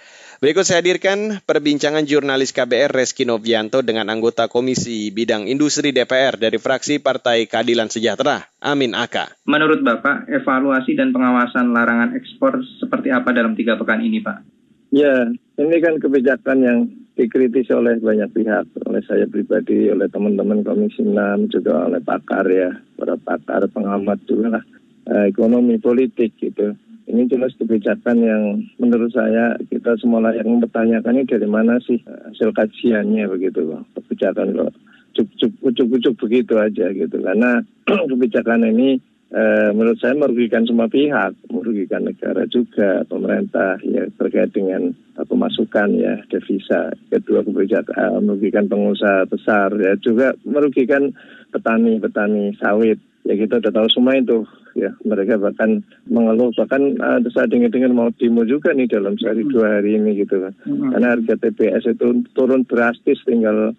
Berikut 0.42 0.66
saya 0.66 0.82
hadirkan 0.82 1.38
perbincangan 1.46 2.02
jurnalis 2.02 2.50
KBR 2.50 2.90
Reski 2.90 3.22
Novianto 3.22 3.78
dengan 3.78 4.10
anggota 4.10 4.50
Komisi 4.50 5.14
Bidang 5.14 5.46
Industri 5.46 5.94
DPR 5.94 6.34
dari 6.34 6.58
fraksi 6.58 6.98
Partai 6.98 7.46
Keadilan 7.46 7.86
Sejahtera, 7.86 8.42
Amin 8.58 8.90
Aka. 8.98 9.30
Menurut 9.46 9.86
Bapak, 9.86 10.26
evaluasi 10.26 10.98
dan 10.98 11.14
pengawasan 11.14 11.70
larangan 11.70 12.18
ekspor 12.18 12.58
seperti 12.82 13.14
apa 13.14 13.30
dalam 13.30 13.54
tiga 13.54 13.78
pekan 13.78 14.02
ini, 14.02 14.18
Pak? 14.18 14.42
Ya, 14.90 15.30
ini 15.62 15.78
kan 15.78 16.02
kebijakan 16.02 16.58
yang 16.58 16.78
dikritisi 17.14 17.70
oleh 17.70 18.02
banyak 18.02 18.34
pihak, 18.34 18.66
oleh 18.82 19.02
saya 19.06 19.30
pribadi, 19.30 19.94
oleh 19.94 20.10
teman-teman 20.10 20.66
Komisi 20.66 21.06
6, 21.06 21.54
juga 21.54 21.86
oleh 21.86 22.02
pakar 22.02 22.50
ya, 22.50 22.82
para 22.98 23.14
pakar, 23.14 23.70
pengamat 23.70 24.18
juga 24.26 24.58
lah, 24.58 24.64
eh, 25.06 25.30
ekonomi 25.30 25.78
politik 25.78 26.34
gitu 26.42 26.74
ini 27.12 27.28
jelas 27.28 27.52
kebijakan 27.60 28.16
yang 28.24 28.42
menurut 28.80 29.12
saya 29.12 29.60
kita 29.68 30.00
semua 30.00 30.24
layak 30.24 30.48
mempertanyakan 30.48 31.20
ini 31.20 31.28
dari 31.28 31.44
mana 31.44 31.76
sih 31.84 32.00
hasil 32.00 32.56
kajiannya 32.56 33.28
begitu 33.28 33.60
loh. 33.68 33.84
Kebijakan 33.92 34.56
kok 34.56 34.72
cukup-cukup 35.12 36.16
begitu 36.24 36.56
aja 36.56 36.88
gitu. 36.90 37.16
Karena 37.20 37.60
kebijakan 38.10 38.64
ini 38.72 38.96
eh, 39.32 39.70
menurut 39.76 40.00
saya 40.00 40.16
merugikan 40.16 40.64
semua 40.64 40.88
pihak, 40.88 41.36
merugikan 41.52 42.08
negara 42.08 42.48
juga, 42.48 43.04
pemerintah 43.04 43.76
ya 43.84 44.08
terkait 44.16 44.52
dengan 44.56 44.96
uh, 45.20 45.26
pemasukan 45.28 45.88
ya 45.96 46.16
devisa. 46.32 46.96
Kedua 47.12 47.44
kebijakan 47.44 47.92
uh, 47.92 48.20
merugikan 48.24 48.68
pengusaha 48.68 49.28
besar 49.28 49.72
ya 49.76 49.96
juga 50.00 50.32
merugikan 50.48 51.12
petani-petani 51.52 52.56
sawit. 52.56 52.96
Ya 53.22 53.38
kita 53.38 53.62
udah 53.62 53.70
tahu 53.70 53.88
semua 53.90 54.18
itu 54.18 54.42
ya 54.74 54.90
mereka 55.06 55.38
bahkan 55.38 55.84
mengeluh 56.10 56.50
bahkan 56.58 56.96
ada 56.98 57.22
uh, 57.22 57.32
saat 57.32 57.52
dengar-dengar 57.54 57.92
mau 57.94 58.10
demo 58.16 58.42
juga 58.42 58.74
nih 58.74 58.88
dalam 58.88 59.14
sehari 59.20 59.46
hmm. 59.46 59.52
dua 59.52 59.66
hari 59.78 60.00
ini 60.00 60.24
gitu 60.24 60.42
kan 60.42 60.52
hmm. 60.64 60.96
karena 60.96 61.06
harga 61.12 61.34
TPS 61.38 61.84
itu 61.92 62.24
turun 62.32 62.64
drastis 62.66 63.20
tinggal 63.22 63.76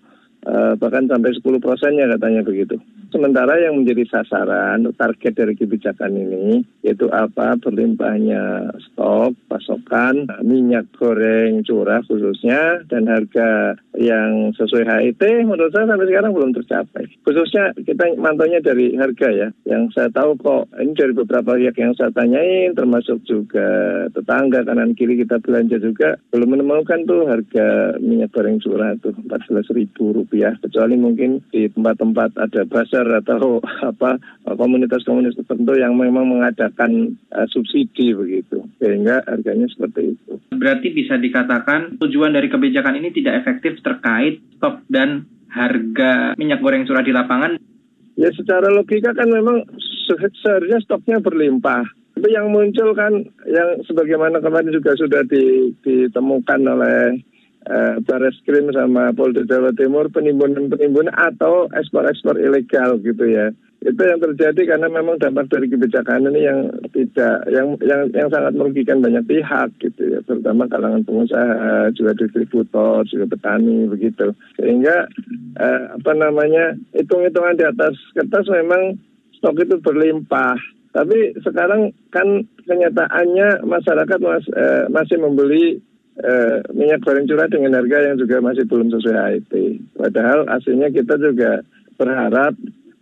uh, 0.47 0.73
bahkan 0.79 1.07
sampai 1.07 1.35
10 1.35 1.43
persennya 1.63 2.05
katanya 2.15 2.41
begitu. 2.43 2.79
Sementara 3.13 3.61
yang 3.61 3.77
menjadi 3.77 4.09
sasaran 4.09 4.89
target 4.97 5.37
dari 5.37 5.53
kebijakan 5.53 6.17
ini 6.17 6.65
yaitu 6.81 7.05
apa 7.13 7.53
berlimpahnya 7.61 8.73
stok 8.89 9.37
pasokan 9.45 10.25
minyak 10.41 10.89
goreng 10.97 11.61
curah 11.61 12.01
khususnya 12.09 12.81
dan 12.89 13.05
harga 13.05 13.77
yang 13.93 14.49
sesuai 14.57 14.89
HIT 14.89 15.45
menurut 15.45 15.69
saya 15.69 15.85
sampai 15.85 16.09
sekarang 16.09 16.33
belum 16.33 16.57
tercapai. 16.57 17.05
Khususnya 17.21 17.77
kita 17.77 18.17
mantaunya 18.17 18.57
dari 18.65 18.97
harga 18.97 19.29
ya. 19.29 19.47
Yang 19.69 19.93
saya 19.93 20.09
tahu 20.09 20.33
kok 20.41 20.73
ini 20.81 20.97
dari 20.97 21.13
beberapa 21.13 21.53
pihak 21.53 21.77
yang 21.77 21.93
saya 21.93 22.09
tanyain 22.09 22.73
termasuk 22.73 23.21
juga 23.29 23.69
tetangga 24.09 24.65
kanan 24.65 24.97
kiri 24.97 25.21
kita 25.21 25.37
belanja 25.37 25.77
juga 25.77 26.17
belum 26.33 26.57
menemukan 26.57 27.05
tuh 27.05 27.29
harga 27.29 27.93
minyak 28.01 28.33
goreng 28.33 28.57
curah 28.57 28.97
tuh 29.05 29.13
14 29.13 29.77
ribu 29.77 30.17
rupiah 30.17 30.57
kecuali 30.57 30.97
mungkin 30.97 31.45
di 31.53 31.69
tempat-tempat 31.69 32.41
ada 32.41 32.65
pasar 32.65 33.02
atau 33.07 33.59
apa 33.83 34.19
komunitas-komunitas 34.45 35.39
tertentu 35.43 35.75
yang 35.75 35.95
memang 35.95 36.27
mengadakan 36.27 37.17
uh, 37.33 37.47
subsidi 37.51 38.15
begitu 38.15 38.63
sehingga 38.79 39.23
harganya 39.27 39.67
seperti 39.71 40.15
itu. 40.15 40.33
Berarti 40.53 40.93
bisa 40.93 41.19
dikatakan 41.19 41.99
tujuan 41.99 42.33
dari 42.33 42.47
kebijakan 42.47 42.99
ini 42.99 43.11
tidak 43.11 43.43
efektif 43.43 43.79
terkait 43.83 44.39
stok 44.57 44.85
dan 44.87 45.27
harga 45.53 46.33
minyak 46.39 46.63
goreng 46.63 46.87
curah 46.87 47.05
di 47.05 47.13
lapangan 47.13 47.61
Ya 48.13 48.29
secara 48.29 48.69
logika 48.69 49.09
kan 49.17 49.25
memang 49.25 49.65
seharusnya 50.05 50.77
stoknya 50.85 51.17
berlimpah. 51.17 51.81
Tapi 52.13 52.29
yang 52.29 52.53
muncul 52.53 52.93
kan 52.93 53.09
yang 53.49 53.81
sebagaimana 53.89 54.37
kemarin 54.37 54.69
juga 54.69 54.93
sudah 54.93 55.25
ditemukan 55.81 56.61
oleh 56.61 57.25
eh, 57.67 57.95
Baris 58.03 58.37
Krim 58.43 58.71
sama 58.71 59.15
Polda 59.15 59.43
Jawa 59.47 59.71
Timur 59.75 60.07
penimbunan-penimbunan 60.11 61.13
atau 61.15 61.71
ekspor-ekspor 61.71 62.39
ilegal 62.39 62.99
gitu 63.03 63.25
ya. 63.27 63.51
Itu 63.83 63.99
yang 63.99 64.23
terjadi 64.23 64.75
karena 64.75 64.87
memang 64.87 65.19
dampak 65.19 65.51
dari 65.51 65.67
kebijakan 65.67 66.31
ini 66.31 66.47
yang 66.47 66.71
tidak 66.95 67.43
yang 67.51 67.75
yang 67.83 68.07
yang 68.15 68.31
sangat 68.31 68.55
merugikan 68.55 69.03
banyak 69.03 69.27
pihak 69.27 69.75
gitu 69.83 70.01
ya, 70.07 70.19
terutama 70.23 70.71
kalangan 70.71 71.03
pengusaha, 71.03 71.91
juga 71.91 72.15
distributor, 72.15 73.03
juga 73.11 73.27
petani 73.27 73.83
begitu. 73.91 74.31
Sehingga 74.55 75.11
eh, 75.59 75.83
apa 75.99 76.11
namanya 76.15 76.79
hitung-hitungan 76.95 77.59
di 77.59 77.67
atas 77.67 77.99
kertas 78.15 78.47
memang 78.47 78.95
stok 79.35 79.67
itu 79.67 79.75
berlimpah. 79.83 80.55
Tapi 80.95 81.35
sekarang 81.43 81.91
kan 82.13 82.47
kenyataannya 82.63 83.67
masyarakat 83.67 84.19
mas, 84.23 84.47
eh, 84.55 84.87
masih 84.87 85.19
membeli 85.19 85.83
eh, 86.21 86.59
minyak 86.75 87.01
goreng 87.01 87.25
curah 87.25 87.49
dengan 87.49 87.79
harga 87.79 88.13
yang 88.13 88.17
juga 88.21 88.43
masih 88.43 88.69
belum 88.69 88.93
sesuai 88.93 89.17
HIT. 89.17 89.53
Padahal 89.97 90.45
aslinya 90.51 90.93
kita 90.93 91.17
juga 91.17 91.65
berharap 91.97 92.53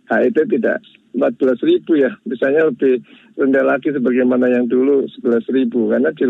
HIT 0.08 0.38
tidak 0.48 0.80
14 1.12 1.60
ribu 1.68 2.00
ya, 2.00 2.12
misalnya 2.24 2.72
lebih 2.72 3.04
rendah 3.36 3.64
lagi 3.68 3.92
sebagaimana 3.92 4.48
yang 4.48 4.64
dulu 4.64 5.04
11 5.20 5.44
ribu. 5.52 5.92
Karena 5.92 6.08
di, 6.16 6.24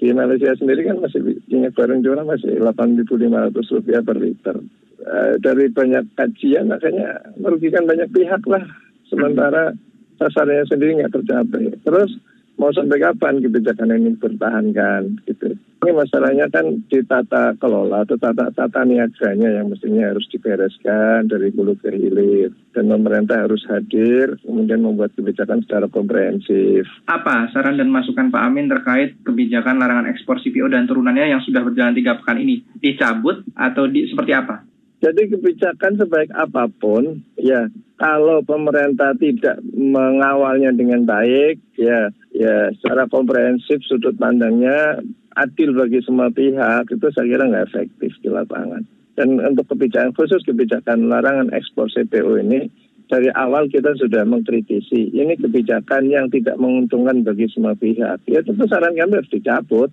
di 0.00 0.08
Malaysia 0.16 0.56
sendiri 0.56 0.88
kan 0.88 1.04
masih 1.04 1.20
minyak 1.52 1.76
goreng 1.76 2.00
curah 2.00 2.24
masih 2.24 2.56
8.500 2.56 3.74
rupiah 3.76 4.00
per 4.00 4.16
liter. 4.16 4.56
Eh, 5.04 5.36
dari 5.44 5.68
banyak 5.68 6.16
kajian 6.16 6.72
makanya 6.72 7.20
merugikan 7.36 7.84
banyak 7.84 8.08
pihak 8.08 8.40
lah. 8.48 8.64
Sementara 9.12 9.76
sasarannya 10.16 10.64
sendiri 10.64 11.04
nggak 11.04 11.12
tercapai. 11.20 11.76
Terus 11.84 12.16
mau 12.56 12.72
sampai 12.72 13.02
kapan 13.02 13.44
kebijakan 13.44 13.92
ini 13.92 14.16
bertahankan 14.16 15.20
gitu. 15.28 15.52
Ini 15.84 15.92
masalahnya 15.92 16.48
kan 16.48 16.64
di 16.88 17.04
tata 17.04 17.52
kelola 17.60 18.08
atau 18.08 18.16
tata, 18.16 18.48
tata 18.56 18.88
niaganya 18.88 19.60
yang 19.60 19.68
mestinya 19.68 20.08
harus 20.08 20.24
dibereskan 20.32 21.28
dari 21.28 21.52
hulu 21.52 21.76
ke 21.76 21.92
hilir 21.92 22.56
dan 22.72 22.88
pemerintah 22.88 23.44
harus 23.44 23.60
hadir 23.68 24.32
kemudian 24.40 24.80
membuat 24.80 25.12
kebijakan 25.12 25.60
secara 25.60 25.84
komprehensif. 25.92 26.88
Apa 27.04 27.52
saran 27.52 27.76
dan 27.76 27.92
masukan 27.92 28.32
Pak 28.32 28.42
Amin 28.48 28.72
terkait 28.72 29.20
kebijakan 29.28 29.76
larangan 29.76 30.08
ekspor 30.08 30.40
CPO 30.40 30.72
dan 30.72 30.88
turunannya 30.88 31.36
yang 31.36 31.44
sudah 31.44 31.60
berjalan 31.60 31.92
tiga 31.92 32.16
pekan 32.16 32.40
ini 32.40 32.64
dicabut 32.80 33.44
atau 33.52 33.84
di, 33.84 34.08
seperti 34.08 34.32
apa? 34.32 34.64
Jadi 35.04 35.36
kebijakan 35.36 36.00
sebaik 36.00 36.32
apa 36.32 36.64
pun, 36.80 37.20
ya 37.36 37.68
kalau 38.00 38.40
pemerintah 38.40 39.12
tidak 39.20 39.60
mengawalnya 39.76 40.72
dengan 40.72 41.04
baik, 41.04 41.60
ya, 41.76 42.08
ya 42.32 42.72
secara 42.80 43.04
komprehensif 43.12 43.84
sudut 43.84 44.16
pandangnya 44.16 45.04
adil 45.34 45.74
bagi 45.74 46.00
semua 46.02 46.30
pihak 46.30 46.90
itu 46.90 47.06
saya 47.14 47.26
kira 47.26 47.44
nggak 47.50 47.66
efektif 47.70 48.12
di 48.22 48.28
lapangan. 48.30 48.82
Dan 49.14 49.38
untuk 49.38 49.70
kebijakan 49.70 50.10
khusus 50.14 50.42
kebijakan 50.42 51.06
larangan 51.06 51.54
ekspor 51.54 51.86
CPO 51.86 52.42
ini 52.42 52.66
dari 53.06 53.30
awal 53.36 53.70
kita 53.70 53.94
sudah 53.94 54.26
mengkritisi 54.26 55.12
ini 55.14 55.38
kebijakan 55.38 56.08
yang 56.10 56.26
tidak 56.32 56.58
menguntungkan 56.58 57.22
bagi 57.22 57.46
semua 57.52 57.78
pihak. 57.78 58.18
Ya 58.26 58.40
tentu 58.42 58.66
saran 58.66 58.96
kami 58.96 59.22
harus 59.22 59.30
dicabut. 59.30 59.90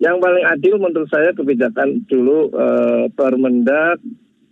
Yang 0.00 0.16
paling 0.16 0.44
adil 0.48 0.74
menurut 0.80 1.12
saya 1.12 1.34
kebijakan 1.36 2.08
dulu 2.08 2.48
eh, 2.56 3.04
Permendak 3.12 4.00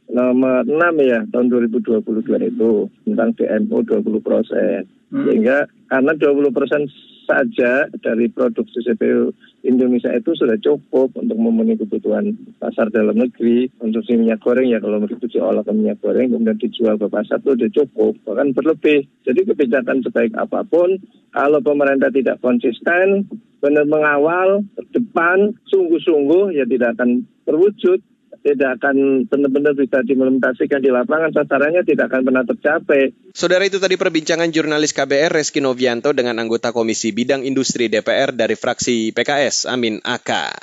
nomor 0.08 0.64
6 0.64 0.72
ya 1.04 1.20
tahun 1.28 1.46
2022 1.52 2.04
itu 2.48 2.72
tentang 3.04 3.30
DMO 3.36 3.84
20 3.84 4.24
persen. 4.24 4.88
Hmm. 5.08 5.24
Sehingga 5.24 5.68
karena 5.88 6.12
20 6.16 6.52
persen 6.52 6.88
saja 7.28 7.84
dari 8.00 8.32
produksi 8.32 8.80
CPU 8.80 9.28
Indonesia 9.68 10.08
itu 10.16 10.32
sudah 10.32 10.56
cukup 10.56 11.12
untuk 11.12 11.36
memenuhi 11.36 11.76
kebutuhan 11.76 12.32
pasar 12.56 12.88
dalam 12.88 13.20
negeri. 13.20 13.68
Konsumsi 13.76 14.16
minyak 14.16 14.40
goreng 14.40 14.72
ya 14.72 14.80
kalau 14.80 15.04
itu 15.04 15.28
diolah 15.28 15.60
ke 15.60 15.72
minyak 15.76 16.00
goreng 16.00 16.32
kemudian 16.32 16.56
dijual 16.56 16.96
ke 16.96 17.04
pasar 17.12 17.44
itu 17.44 17.52
sudah 17.52 17.70
cukup 17.76 18.12
bahkan 18.24 18.56
berlebih. 18.56 19.04
Jadi 19.28 19.40
kebijakan 19.44 20.00
sebaik 20.00 20.32
apa 20.40 20.64
pun 20.64 20.96
kalau 21.36 21.60
pemerintah 21.60 22.08
tidak 22.08 22.40
konsisten 22.40 23.28
benar 23.60 23.84
mengawal 23.84 24.64
depan 24.96 25.52
sungguh-sungguh 25.68 26.56
ya 26.56 26.64
tidak 26.64 26.96
akan 26.96 27.26
terwujud 27.44 28.00
tidak 28.42 28.78
akan 28.80 29.26
benar-benar 29.26 29.74
bisa 29.74 30.00
diimplementasikan 30.02 30.80
di 30.80 30.90
lapangan, 30.90 31.34
sasarannya 31.34 31.82
tidak 31.82 32.10
akan 32.10 32.22
pernah 32.24 32.44
tercapai. 32.46 33.12
Saudara 33.34 33.66
itu 33.66 33.82
tadi 33.82 33.98
perbincangan 33.98 34.48
jurnalis 34.50 34.94
KBR 34.94 35.34
Reski 35.34 35.58
Novianto 35.60 36.14
dengan 36.16 36.38
anggota 36.38 36.70
Komisi 36.70 37.10
Bidang 37.10 37.44
Industri 37.44 37.90
DPR 37.90 38.32
dari 38.32 38.54
fraksi 38.54 39.10
PKS, 39.12 39.68
Amin 39.68 40.00
Aka. 40.06 40.54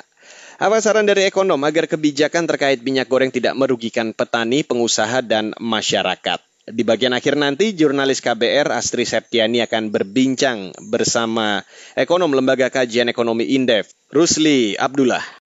Apa 0.56 0.80
saran 0.80 1.04
dari 1.04 1.28
ekonom 1.28 1.60
agar 1.68 1.84
kebijakan 1.84 2.48
terkait 2.48 2.80
minyak 2.80 3.12
goreng 3.12 3.28
tidak 3.28 3.52
merugikan 3.60 4.16
petani, 4.16 4.64
pengusaha, 4.64 5.20
dan 5.20 5.52
masyarakat? 5.60 6.40
Di 6.66 6.82
bagian 6.82 7.14
akhir 7.14 7.38
nanti, 7.38 7.78
jurnalis 7.78 8.18
KBR 8.18 8.74
Astri 8.74 9.06
Septiani 9.06 9.62
akan 9.62 9.94
berbincang 9.94 10.74
bersama 10.90 11.62
ekonom 11.94 12.34
Lembaga 12.34 12.74
Kajian 12.74 13.06
Ekonomi 13.06 13.54
Indef, 13.54 13.94
Rusli 14.10 14.74
Abdullah. 14.74 15.45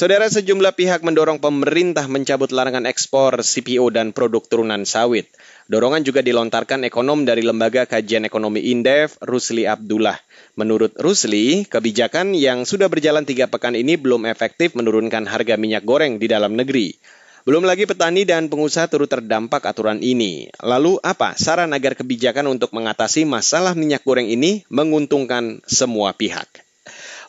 Saudara 0.00 0.32
sejumlah 0.32 0.80
pihak 0.80 1.04
mendorong 1.04 1.44
pemerintah 1.44 2.08
mencabut 2.08 2.48
larangan 2.56 2.88
ekspor 2.88 3.44
CPO 3.44 3.92
dan 3.92 4.16
produk 4.16 4.40
turunan 4.40 4.88
sawit. 4.88 5.28
Dorongan 5.68 6.08
juga 6.08 6.24
dilontarkan 6.24 6.88
ekonom 6.88 7.28
dari 7.28 7.44
Lembaga 7.44 7.84
Kajian 7.84 8.24
Ekonomi 8.24 8.72
Indef, 8.72 9.20
Rusli 9.20 9.68
Abdullah. 9.68 10.16
Menurut 10.56 10.96
Rusli, 10.96 11.68
kebijakan 11.68 12.32
yang 12.32 12.64
sudah 12.64 12.88
berjalan 12.88 13.28
tiga 13.28 13.44
pekan 13.52 13.76
ini 13.76 14.00
belum 14.00 14.24
efektif 14.24 14.72
menurunkan 14.72 15.28
harga 15.28 15.60
minyak 15.60 15.84
goreng 15.84 16.16
di 16.16 16.32
dalam 16.32 16.56
negeri. 16.56 16.96
Belum 17.44 17.68
lagi 17.68 17.84
petani 17.84 18.24
dan 18.24 18.48
pengusaha 18.48 18.88
turut 18.88 19.12
terdampak 19.12 19.60
aturan 19.68 20.00
ini. 20.00 20.48
Lalu 20.64 20.96
apa 21.04 21.36
saran 21.36 21.76
agar 21.76 21.92
kebijakan 21.92 22.48
untuk 22.48 22.72
mengatasi 22.72 23.28
masalah 23.28 23.76
minyak 23.76 24.00
goreng 24.08 24.32
ini 24.32 24.64
menguntungkan 24.72 25.60
semua 25.68 26.16
pihak? 26.16 26.69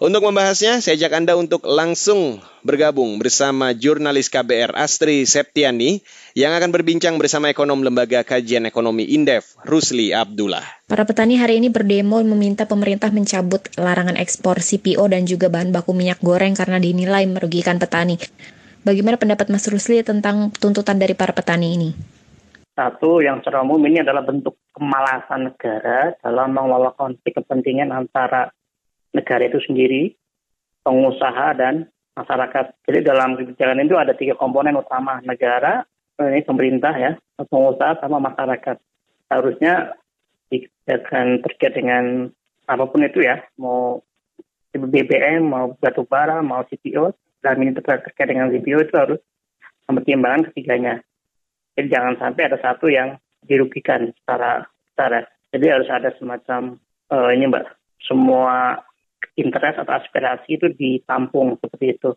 Untuk 0.02 0.26
membahasnya, 0.26 0.82
saya 0.82 0.98
ajak 0.98 1.14
Anda 1.14 1.38
untuk 1.38 1.62
langsung 1.62 2.42
bergabung 2.66 3.22
bersama 3.22 3.70
jurnalis 3.70 4.34
KBR 4.34 4.74
Astri 4.74 5.30
Septiani 5.30 6.02
yang 6.34 6.58
akan 6.58 6.74
berbincang 6.74 7.22
bersama 7.22 7.54
ekonom 7.54 7.86
Lembaga 7.86 8.26
Kajian 8.26 8.66
Ekonomi 8.66 9.06
Indef, 9.14 9.54
Rusli 9.62 10.10
Abdullah. 10.10 10.66
Para 10.90 11.06
petani 11.06 11.38
hari 11.38 11.62
ini 11.62 11.70
berdemo 11.70 12.18
meminta 12.26 12.66
pemerintah 12.66 13.14
mencabut 13.14 13.62
larangan 13.78 14.18
ekspor 14.18 14.66
CPO 14.66 15.06
dan 15.06 15.30
juga 15.30 15.54
bahan 15.54 15.70
baku 15.70 15.94
minyak 15.94 16.18
goreng 16.26 16.58
karena 16.58 16.82
dinilai 16.82 17.30
merugikan 17.30 17.78
petani. 17.78 18.18
Bagaimana 18.82 19.22
pendapat 19.22 19.54
Mas 19.54 19.70
Rusli 19.70 20.02
tentang 20.02 20.50
tuntutan 20.50 20.98
dari 20.98 21.14
para 21.14 21.38
petani 21.38 21.78
ini? 21.78 21.90
Satu, 22.74 23.22
yang 23.22 23.46
secara 23.46 23.62
umum 23.62 23.78
ini 23.86 24.02
adalah 24.02 24.26
bentuk 24.26 24.58
kemalasan 24.74 25.54
negara 25.54 26.18
dalam 26.26 26.58
mengelola 26.58 26.90
konflik 26.98 27.38
kepentingan 27.38 27.94
antara 27.94 28.50
negara 29.12 29.48
itu 29.48 29.60
sendiri, 29.64 30.16
pengusaha 30.84 31.56
dan 31.56 31.88
masyarakat. 32.16 32.76
Jadi 32.88 33.00
dalam 33.04 33.40
kebijakan 33.40 33.84
itu 33.84 33.96
ada 33.96 34.14
tiga 34.16 34.36
komponen 34.36 34.80
utama 34.80 35.20
negara, 35.24 35.84
ini 36.20 36.44
pemerintah 36.44 36.94
ya, 36.96 37.12
pengusaha 37.38 38.00
sama 38.04 38.20
masyarakat. 38.20 38.78
Harusnya 39.32 39.96
kebijakan 40.52 41.40
terkait 41.48 41.74
dengan 41.76 42.30
apa 42.68 42.84
pun 42.88 43.04
itu 43.04 43.24
ya, 43.24 43.44
mau 43.60 44.04
BBM, 44.72 45.44
mau 45.44 45.76
batu 45.80 46.08
bara, 46.08 46.40
mau 46.40 46.64
CPO, 46.64 47.12
dan 47.44 47.60
ini 47.60 47.76
terkait 47.76 48.28
dengan 48.28 48.48
CPO 48.48 48.80
itu 48.88 48.96
harus 48.96 49.20
mempertimbangkan 49.90 50.52
ketiganya. 50.52 51.04
Jadi 51.76 51.88
jangan 51.92 52.16
sampai 52.20 52.48
ada 52.48 52.58
satu 52.60 52.88
yang 52.88 53.20
dirugikan 53.44 54.12
secara 54.22 54.68
secara. 54.92 55.28
Jadi 55.52 55.66
harus 55.68 55.90
ada 55.92 56.14
semacam 56.16 56.80
uh, 57.12 57.30
ini 57.36 57.52
mbak, 57.52 57.68
semua 58.06 58.80
interest 59.36 59.78
atau 59.82 59.94
aspirasi 59.96 60.60
itu 60.60 60.68
ditampung 60.74 61.56
seperti 61.60 61.98
itu. 61.98 62.10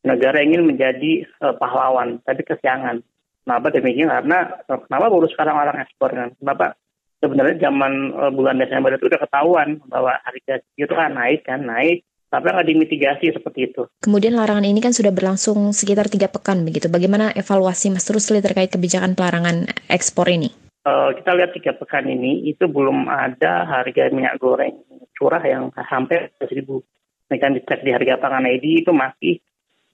Negara 0.00 0.40
ingin 0.40 0.64
menjadi 0.64 1.28
uh, 1.44 1.54
pahlawan, 1.60 2.24
tapi 2.24 2.46
kesiangan. 2.46 3.04
Kenapa 3.44 3.66
demikian? 3.72 4.08
Karena 4.08 4.62
uh, 4.68 4.80
kenapa 4.88 5.06
baru 5.12 5.26
sekarang 5.28 5.56
orang 5.58 5.76
ekspor 5.84 6.10
kan? 6.12 6.32
Kenapa 6.40 6.78
sebenarnya 7.20 7.68
zaman 7.68 7.92
uh, 8.16 8.32
bulan 8.32 8.56
Desember 8.56 8.96
itu 8.96 9.06
udah 9.12 9.20
ketahuan 9.20 9.82
bahwa 9.92 10.16
harga 10.24 10.64
itu 10.76 10.92
kan 10.92 11.12
naik 11.12 11.44
kan 11.44 11.60
naik 11.64 12.04
tapi 12.30 12.46
nggak 12.46 12.68
dimitigasi 12.70 13.34
seperti 13.34 13.74
itu. 13.74 13.82
Kemudian 14.06 14.38
larangan 14.38 14.62
ini 14.62 14.78
kan 14.78 14.94
sudah 14.94 15.10
berlangsung 15.10 15.74
sekitar 15.74 16.06
tiga 16.06 16.30
pekan 16.30 16.62
begitu. 16.62 16.86
Bagaimana 16.86 17.34
evaluasi 17.34 17.90
Mas 17.90 18.06
Rusli 18.06 18.38
terkait 18.38 18.70
kebijakan 18.70 19.18
pelarangan 19.18 19.66
ekspor 19.90 20.30
ini? 20.30 20.54
Uh, 20.86 21.10
kita 21.18 21.36
lihat 21.36 21.50
tiga 21.52 21.74
pekan 21.74 22.06
ini 22.06 22.46
itu 22.48 22.70
belum 22.70 23.10
ada 23.10 23.66
harga 23.68 24.08
minyak 24.14 24.38
goreng 24.40 24.78
curah 25.20 25.44
yang 25.44 25.68
sampai 25.76 26.32
seribu. 26.40 26.80
Ini 27.28 27.36
kan 27.36 27.52
dicek 27.52 27.84
di 27.84 27.92
harga 27.92 28.16
pangan 28.16 28.48
ID 28.48 28.82
itu 28.82 28.90
masih 28.96 29.38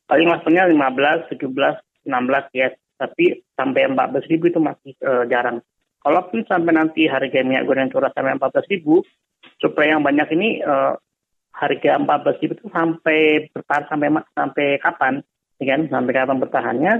paling 0.07 0.31
maksudnya 0.31 0.71
15, 0.71 1.35
17, 1.35 1.43
16 2.07 2.55
ya. 2.55 2.71
Tapi 2.97 3.45
sampai 3.53 3.93
14 3.93 4.31
ribu 4.33 4.49
itu 4.49 4.63
masih 4.63 4.97
uh, 5.05 5.29
jarang. 5.29 5.61
Kalaupun 6.01 6.47
sampai 6.47 6.73
nanti 6.73 7.05
harga 7.11 7.43
minyak 7.43 7.67
goreng 7.67 7.91
curah 7.93 8.15
sampai 8.15 8.39
14 8.39 8.73
ribu, 8.73 9.03
supaya 9.61 9.99
yang 9.99 10.07
banyak 10.07 10.33
ini 10.33 10.65
uh, 10.65 10.97
harga 11.53 11.99
14 11.99 12.41
ribu 12.41 12.53
itu 12.57 12.67
sampai 12.73 13.51
bertahan 13.53 13.85
sampai 13.91 14.09
sampai 14.33 14.67
kapan, 14.81 15.15
ya 15.61 15.65
kan? 15.77 15.81
Sampai 15.93 16.13
kapan 16.15 16.39
bertahannya? 16.41 16.95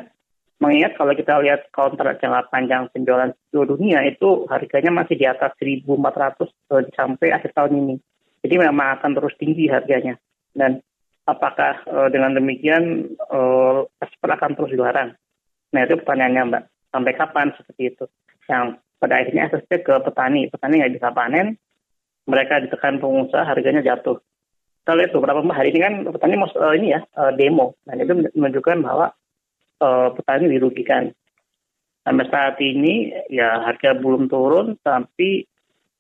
Mengingat 0.57 0.97
kalau 0.97 1.13
kita 1.13 1.37
lihat 1.45 1.69
kontrak 1.73 2.21
jangka 2.21 2.49
panjang 2.49 2.89
penjualan 2.93 3.29
seluruh 3.53 3.77
dunia 3.77 4.05
itu 4.09 4.49
harganya 4.49 5.05
masih 5.05 5.17
di 5.17 5.25
atas 5.29 5.53
1.400 5.61 5.87
uh, 5.89 6.85
sampai 6.93 7.29
akhir 7.33 7.57
tahun 7.57 7.73
ini. 7.77 7.97
Jadi 8.47 8.55
memang 8.63 9.03
akan 9.03 9.11
terus 9.19 9.35
tinggi 9.35 9.67
harganya. 9.67 10.15
Dan 10.55 10.79
apakah 11.27 11.83
uh, 11.91 12.09
dengan 12.09 12.39
demikian 12.39 13.11
uh, 13.27 13.83
ekspor 13.99 14.31
akan 14.31 14.55
terus 14.55 14.71
dilarang? 14.71 15.19
Nah 15.75 15.81
itu 15.83 15.99
pertanyaannya 15.99 16.43
Mbak. 16.47 16.63
Sampai 16.95 17.13
kapan 17.19 17.51
seperti 17.59 17.83
itu? 17.91 18.05
Yang 18.47 18.79
pada 19.03 19.15
akhirnya 19.19 19.43
aksesnya 19.51 19.79
ke 19.83 19.95
petani. 20.07 20.47
Petani 20.47 20.79
nggak 20.81 20.95
bisa 20.95 21.11
panen, 21.11 21.59
mereka 22.31 22.63
ditekan 22.63 23.03
pengusaha, 23.03 23.43
harganya 23.43 23.83
jatuh 23.83 24.23
kita 24.87 25.03
lihat 25.03 25.19
beberapa 25.19 25.43
hari 25.51 25.75
ini 25.75 25.83
kan 25.83 25.95
petani 26.15 26.39
mau 26.39 26.47
uh, 26.47 26.71
ini 26.71 26.95
ya 26.95 27.03
uh, 27.19 27.35
demo 27.35 27.75
dan 27.91 28.07
itu 28.07 28.23
menunjukkan 28.39 28.87
bahwa 28.87 29.11
uh, 29.83 30.15
petani 30.15 30.47
dirugikan 30.47 31.11
sampai 32.07 32.27
saat 32.31 32.55
ini 32.63 33.11
ya 33.27 33.67
harga 33.67 33.99
belum 33.99 34.31
turun 34.31 34.79
tapi 34.87 35.43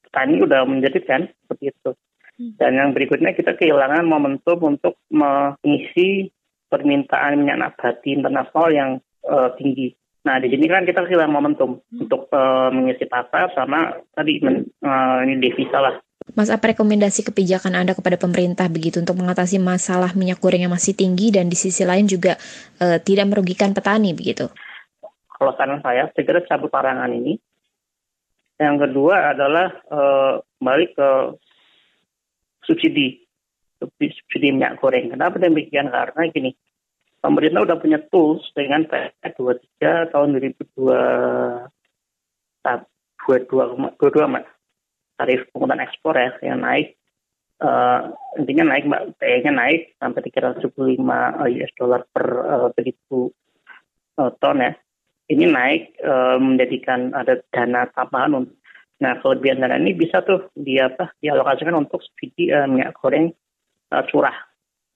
petani 0.06 0.38
udah 0.38 0.62
menjadikan 0.70 1.26
seperti 1.26 1.74
itu. 1.74 1.90
Dan 2.37 2.77
yang 2.77 2.90
berikutnya 2.92 3.33
kita 3.33 3.57
kehilangan 3.57 4.05
momentum 4.05 4.77
untuk 4.77 5.01
mengisi 5.09 6.29
permintaan 6.68 7.40
minyak 7.40 7.61
nabati 7.61 8.12
internasional 8.12 8.68
yang 8.68 8.90
uh, 9.25 9.57
tinggi 9.57 9.96
Nah, 10.27 10.42
di 10.42 10.51
sini 10.51 10.66
kan 10.66 10.83
kita 10.83 11.07
kehilangan 11.07 11.31
momentum 11.31 11.79
hmm. 11.79 12.03
untuk 12.03 12.27
uh, 12.35 12.66
mengisi 12.75 13.07
pasar 13.07 13.55
sama 13.55 13.94
tadi 14.11 14.42
men, 14.42 14.66
uh, 14.83 15.22
ini 15.22 15.38
devisa 15.38 15.79
lah. 15.79 15.94
Mas, 16.35 16.51
apa 16.51 16.75
rekomendasi 16.75 17.22
kebijakan 17.31 17.79
Anda 17.79 17.94
kepada 17.94 18.18
pemerintah 18.18 18.66
begitu 18.66 18.99
untuk 18.99 19.14
mengatasi 19.22 19.62
masalah 19.62 20.11
minyak 20.18 20.42
goreng 20.42 20.66
yang 20.66 20.75
masih 20.75 20.99
tinggi 20.99 21.31
dan 21.31 21.46
di 21.46 21.55
sisi 21.55 21.87
lain 21.87 22.11
juga 22.11 22.35
uh, 22.83 22.99
tidak 22.99 23.31
merugikan 23.31 23.70
petani 23.70 24.18
begitu? 24.18 24.51
Kalau 25.31 25.55
saran 25.55 25.79
saya, 25.87 26.11
segera 26.18 26.42
cabut 26.42 26.75
larangan 26.75 27.14
ini. 27.14 27.38
Yang 28.59 28.90
kedua 28.90 29.31
adalah 29.31 29.68
uh, 29.87 30.42
balik 30.59 30.99
ke 30.99 31.38
subsidi, 32.66 33.22
subsidi 33.81 34.50
minyak 34.52 34.83
goreng. 34.83 35.14
Kenapa 35.14 35.38
demikian? 35.38 35.88
Karena 35.88 36.26
gini, 36.35 36.50
pemerintah 37.22 37.62
udah 37.64 37.79
punya 37.79 37.98
tools 38.11 38.42
dengan 38.52 38.85
PS 38.90 39.38
23 39.38 40.12
tahun 40.12 40.29
2022 40.42 41.70
22, 43.26 43.98
22 43.98 45.18
tarif 45.18 45.40
penghutan 45.50 45.83
ekspor 45.83 46.14
ya 46.14 46.31
yang 46.44 46.62
naik 46.62 46.94
uh, 47.64 48.12
intinya 48.37 48.74
naik 48.74 48.85
mbak 48.87 49.02
PE-nya 49.18 49.52
naik 49.52 49.96
sampai 49.96 50.20
375 50.29 51.00
US 51.40 51.72
dollar 51.74 52.00
per 52.12 52.26
uh, 52.44 52.68
uh, 52.70 54.31
ton 54.38 54.61
ya 54.61 54.72
ini 55.26 55.44
naik 55.50 55.98
uh, 56.05 56.38
menjadikan 56.38 57.11
ada 57.16 57.42
dana 57.50 57.88
tambahan 57.90 58.44
untuk 58.44 58.57
nah 58.96 59.20
kelebihan 59.20 59.61
dana 59.61 59.76
ini 59.76 59.92
bisa 59.92 60.24
tuh 60.24 60.48
dia 60.56 60.88
apa 60.88 61.12
dialokasikan 61.20 61.76
untuk 61.76 62.00
subsidi 62.00 62.48
uh, 62.48 62.64
minyak 62.64 62.96
goreng 62.96 63.32
uh, 63.92 64.02
curah 64.09 64.37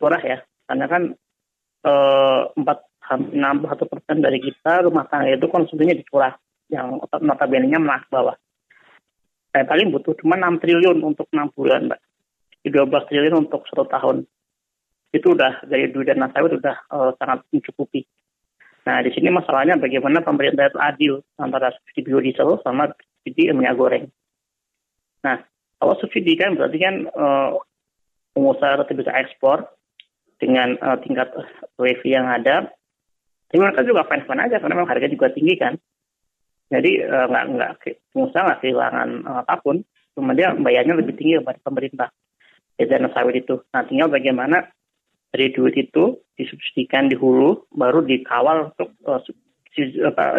curah 0.00 0.22
ya 0.24 0.38
karena 0.68 0.86
kan 0.88 1.02
empat 1.80 2.78
enam 3.32 3.64
satu 3.64 3.88
persen 3.88 4.20
dari 4.20 4.36
kita 4.36 4.84
rumah 4.84 5.08
tangga 5.08 5.32
itu 5.32 5.48
konsumsinya 5.48 5.96
di 5.96 6.04
curah 6.04 6.36
yang 6.68 7.00
notabene-nya 7.24 7.80
menang 7.80 8.04
bawah 8.12 8.36
saya 9.50 9.66
paling 9.66 9.90
butuh 9.90 10.14
cuma 10.22 10.38
6 10.38 10.62
triliun 10.62 11.02
untuk 11.02 11.26
6 11.34 11.54
bulan, 11.58 11.90
Mbak. 11.90 12.00
12 12.70 13.08
triliun 13.10 13.34
untuk 13.34 13.66
satu 13.66 13.82
tahun. 13.90 14.22
Itu 15.10 15.34
udah 15.34 15.66
dari 15.66 15.90
duit 15.90 16.06
dana 16.06 16.30
sawit 16.30 16.54
sudah 16.54 16.76
uh, 16.94 17.10
sangat 17.18 17.42
mencukupi. 17.50 18.06
Nah, 18.86 19.02
di 19.02 19.10
sini 19.10 19.28
masalahnya 19.34 19.74
bagaimana 19.74 20.22
pemerintah 20.22 20.70
itu 20.70 20.78
adil 20.78 21.12
antara 21.34 21.74
subsidi 21.74 22.14
biodiesel 22.14 22.62
sama 22.62 22.94
subsidi 23.20 23.52
minyak 23.52 23.76
goreng. 23.76 24.08
Nah, 25.20 25.44
kalau 25.76 25.94
subsidi 26.00 26.40
kan 26.40 26.56
berarti 26.56 26.78
kan 26.80 27.04
uh, 27.12 27.60
pengusaha 28.32 28.80
tetap 28.80 28.96
bisa 28.96 29.12
ekspor 29.12 29.68
dengan 30.40 30.80
uh, 30.80 30.96
tingkat 31.04 31.28
WV 31.76 32.02
yang 32.08 32.24
ada. 32.24 32.72
Tapi 33.52 33.58
mereka 33.60 33.84
juga 33.84 34.08
fine-fine 34.08 34.48
aja 34.48 34.56
karena 34.62 34.74
memang 34.80 34.88
harga 34.88 35.10
juga 35.12 35.28
tinggi 35.34 35.58
kan. 35.58 35.74
Jadi 36.70 37.02
eh, 37.02 37.26
nggak 37.26 37.44
uh, 37.44 37.50
nggak 37.50 37.70
pengusaha 38.14 38.46
nggak 38.46 38.60
kehilangan 38.62 39.08
uh, 39.26 39.42
apa 39.42 39.58
pun, 39.58 39.82
cuma 40.14 40.38
dia 40.38 40.54
bayarnya 40.54 40.94
lebih 40.94 41.18
tinggi 41.18 41.34
daripada 41.42 41.58
pemerintah 41.66 42.08
dana 42.78 43.10
sawit 43.10 43.42
itu. 43.42 43.58
Tinggal 43.68 44.06
bagaimana 44.06 44.70
dari 45.34 45.50
duit 45.50 45.74
itu 45.74 46.22
disubsidikan 46.38 47.10
di 47.10 47.18
hulu, 47.18 47.66
baru 47.74 48.06
dikawal 48.06 48.70
untuk 48.70 48.94
uh, 49.02 49.18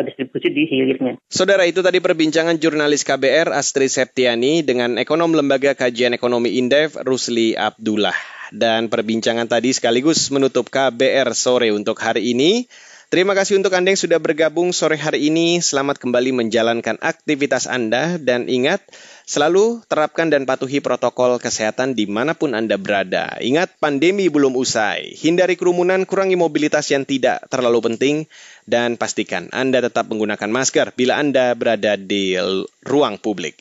distribusi 0.04 0.48
di 0.52 0.63
hilirnya. 0.67 1.17
Saudara 1.32 1.63
itu 1.63 1.80
tadi 1.80 2.04
perbincangan 2.04 2.60
jurnalis 2.60 3.08
KBR 3.08 3.56
Astrid 3.56 3.89
Septiani 3.89 4.62
dengan 4.62 5.00
ekonom 5.00 5.32
Lembaga 5.32 5.74
Kajian 5.74 6.12
Ekonomi 6.12 6.60
Indef 6.60 7.00
Rusli 7.02 7.56
Abdullah. 7.56 8.15
Dan 8.52 8.91
perbincangan 8.91 9.48
tadi 9.48 9.72
sekaligus 9.72 10.28
menutup 10.28 10.67
KBR 10.67 11.32
sore 11.32 11.72
untuk 11.72 11.96
hari 12.04 12.36
ini. 12.36 12.67
Terima 13.12 13.36
kasih 13.36 13.60
untuk 13.60 13.76
Anda 13.76 13.91
yang 13.91 14.00
sudah 14.00 14.24
bergabung 14.24 14.71
sore 14.71 14.95
hari 14.95 15.28
ini. 15.28 15.60
Selamat 15.60 16.00
kembali 16.00 16.32
menjalankan 16.32 16.95
aktivitas 17.04 17.67
Anda 17.67 18.15
dan 18.15 18.47
ingat, 18.47 18.88
selalu 19.28 19.84
terapkan 19.91 20.32
dan 20.32 20.47
patuhi 20.47 20.80
protokol 20.80 21.36
kesehatan 21.36 21.91
di 21.91 22.08
mana 22.08 22.39
pun 22.39 22.56
Anda 22.56 22.80
berada. 22.80 23.36
Ingat, 23.43 23.84
pandemi 23.84 24.32
belum 24.32 24.56
usai. 24.56 25.12
Hindari 25.12 25.60
kerumunan, 25.60 26.08
kurangi 26.08 26.39
mobilitas 26.39 26.88
yang 26.88 27.04
tidak 27.04 27.43
terlalu 27.52 27.84
penting, 27.91 28.32
dan 28.63 28.95
pastikan 28.95 29.52
Anda 29.52 29.84
tetap 29.84 30.08
menggunakan 30.08 30.47
masker 30.47 30.95
bila 30.95 31.19
Anda 31.19 31.52
berada 31.52 32.00
di 32.00 32.39
ruang 32.88 33.19
publik. 33.19 33.60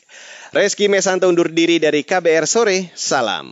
Reski 0.55 0.87
Mesanto 0.87 1.27
undur 1.27 1.51
diri 1.51 1.75
dari 1.75 2.07
KBR 2.07 2.47
Sore, 2.47 2.87
salam. 2.95 3.51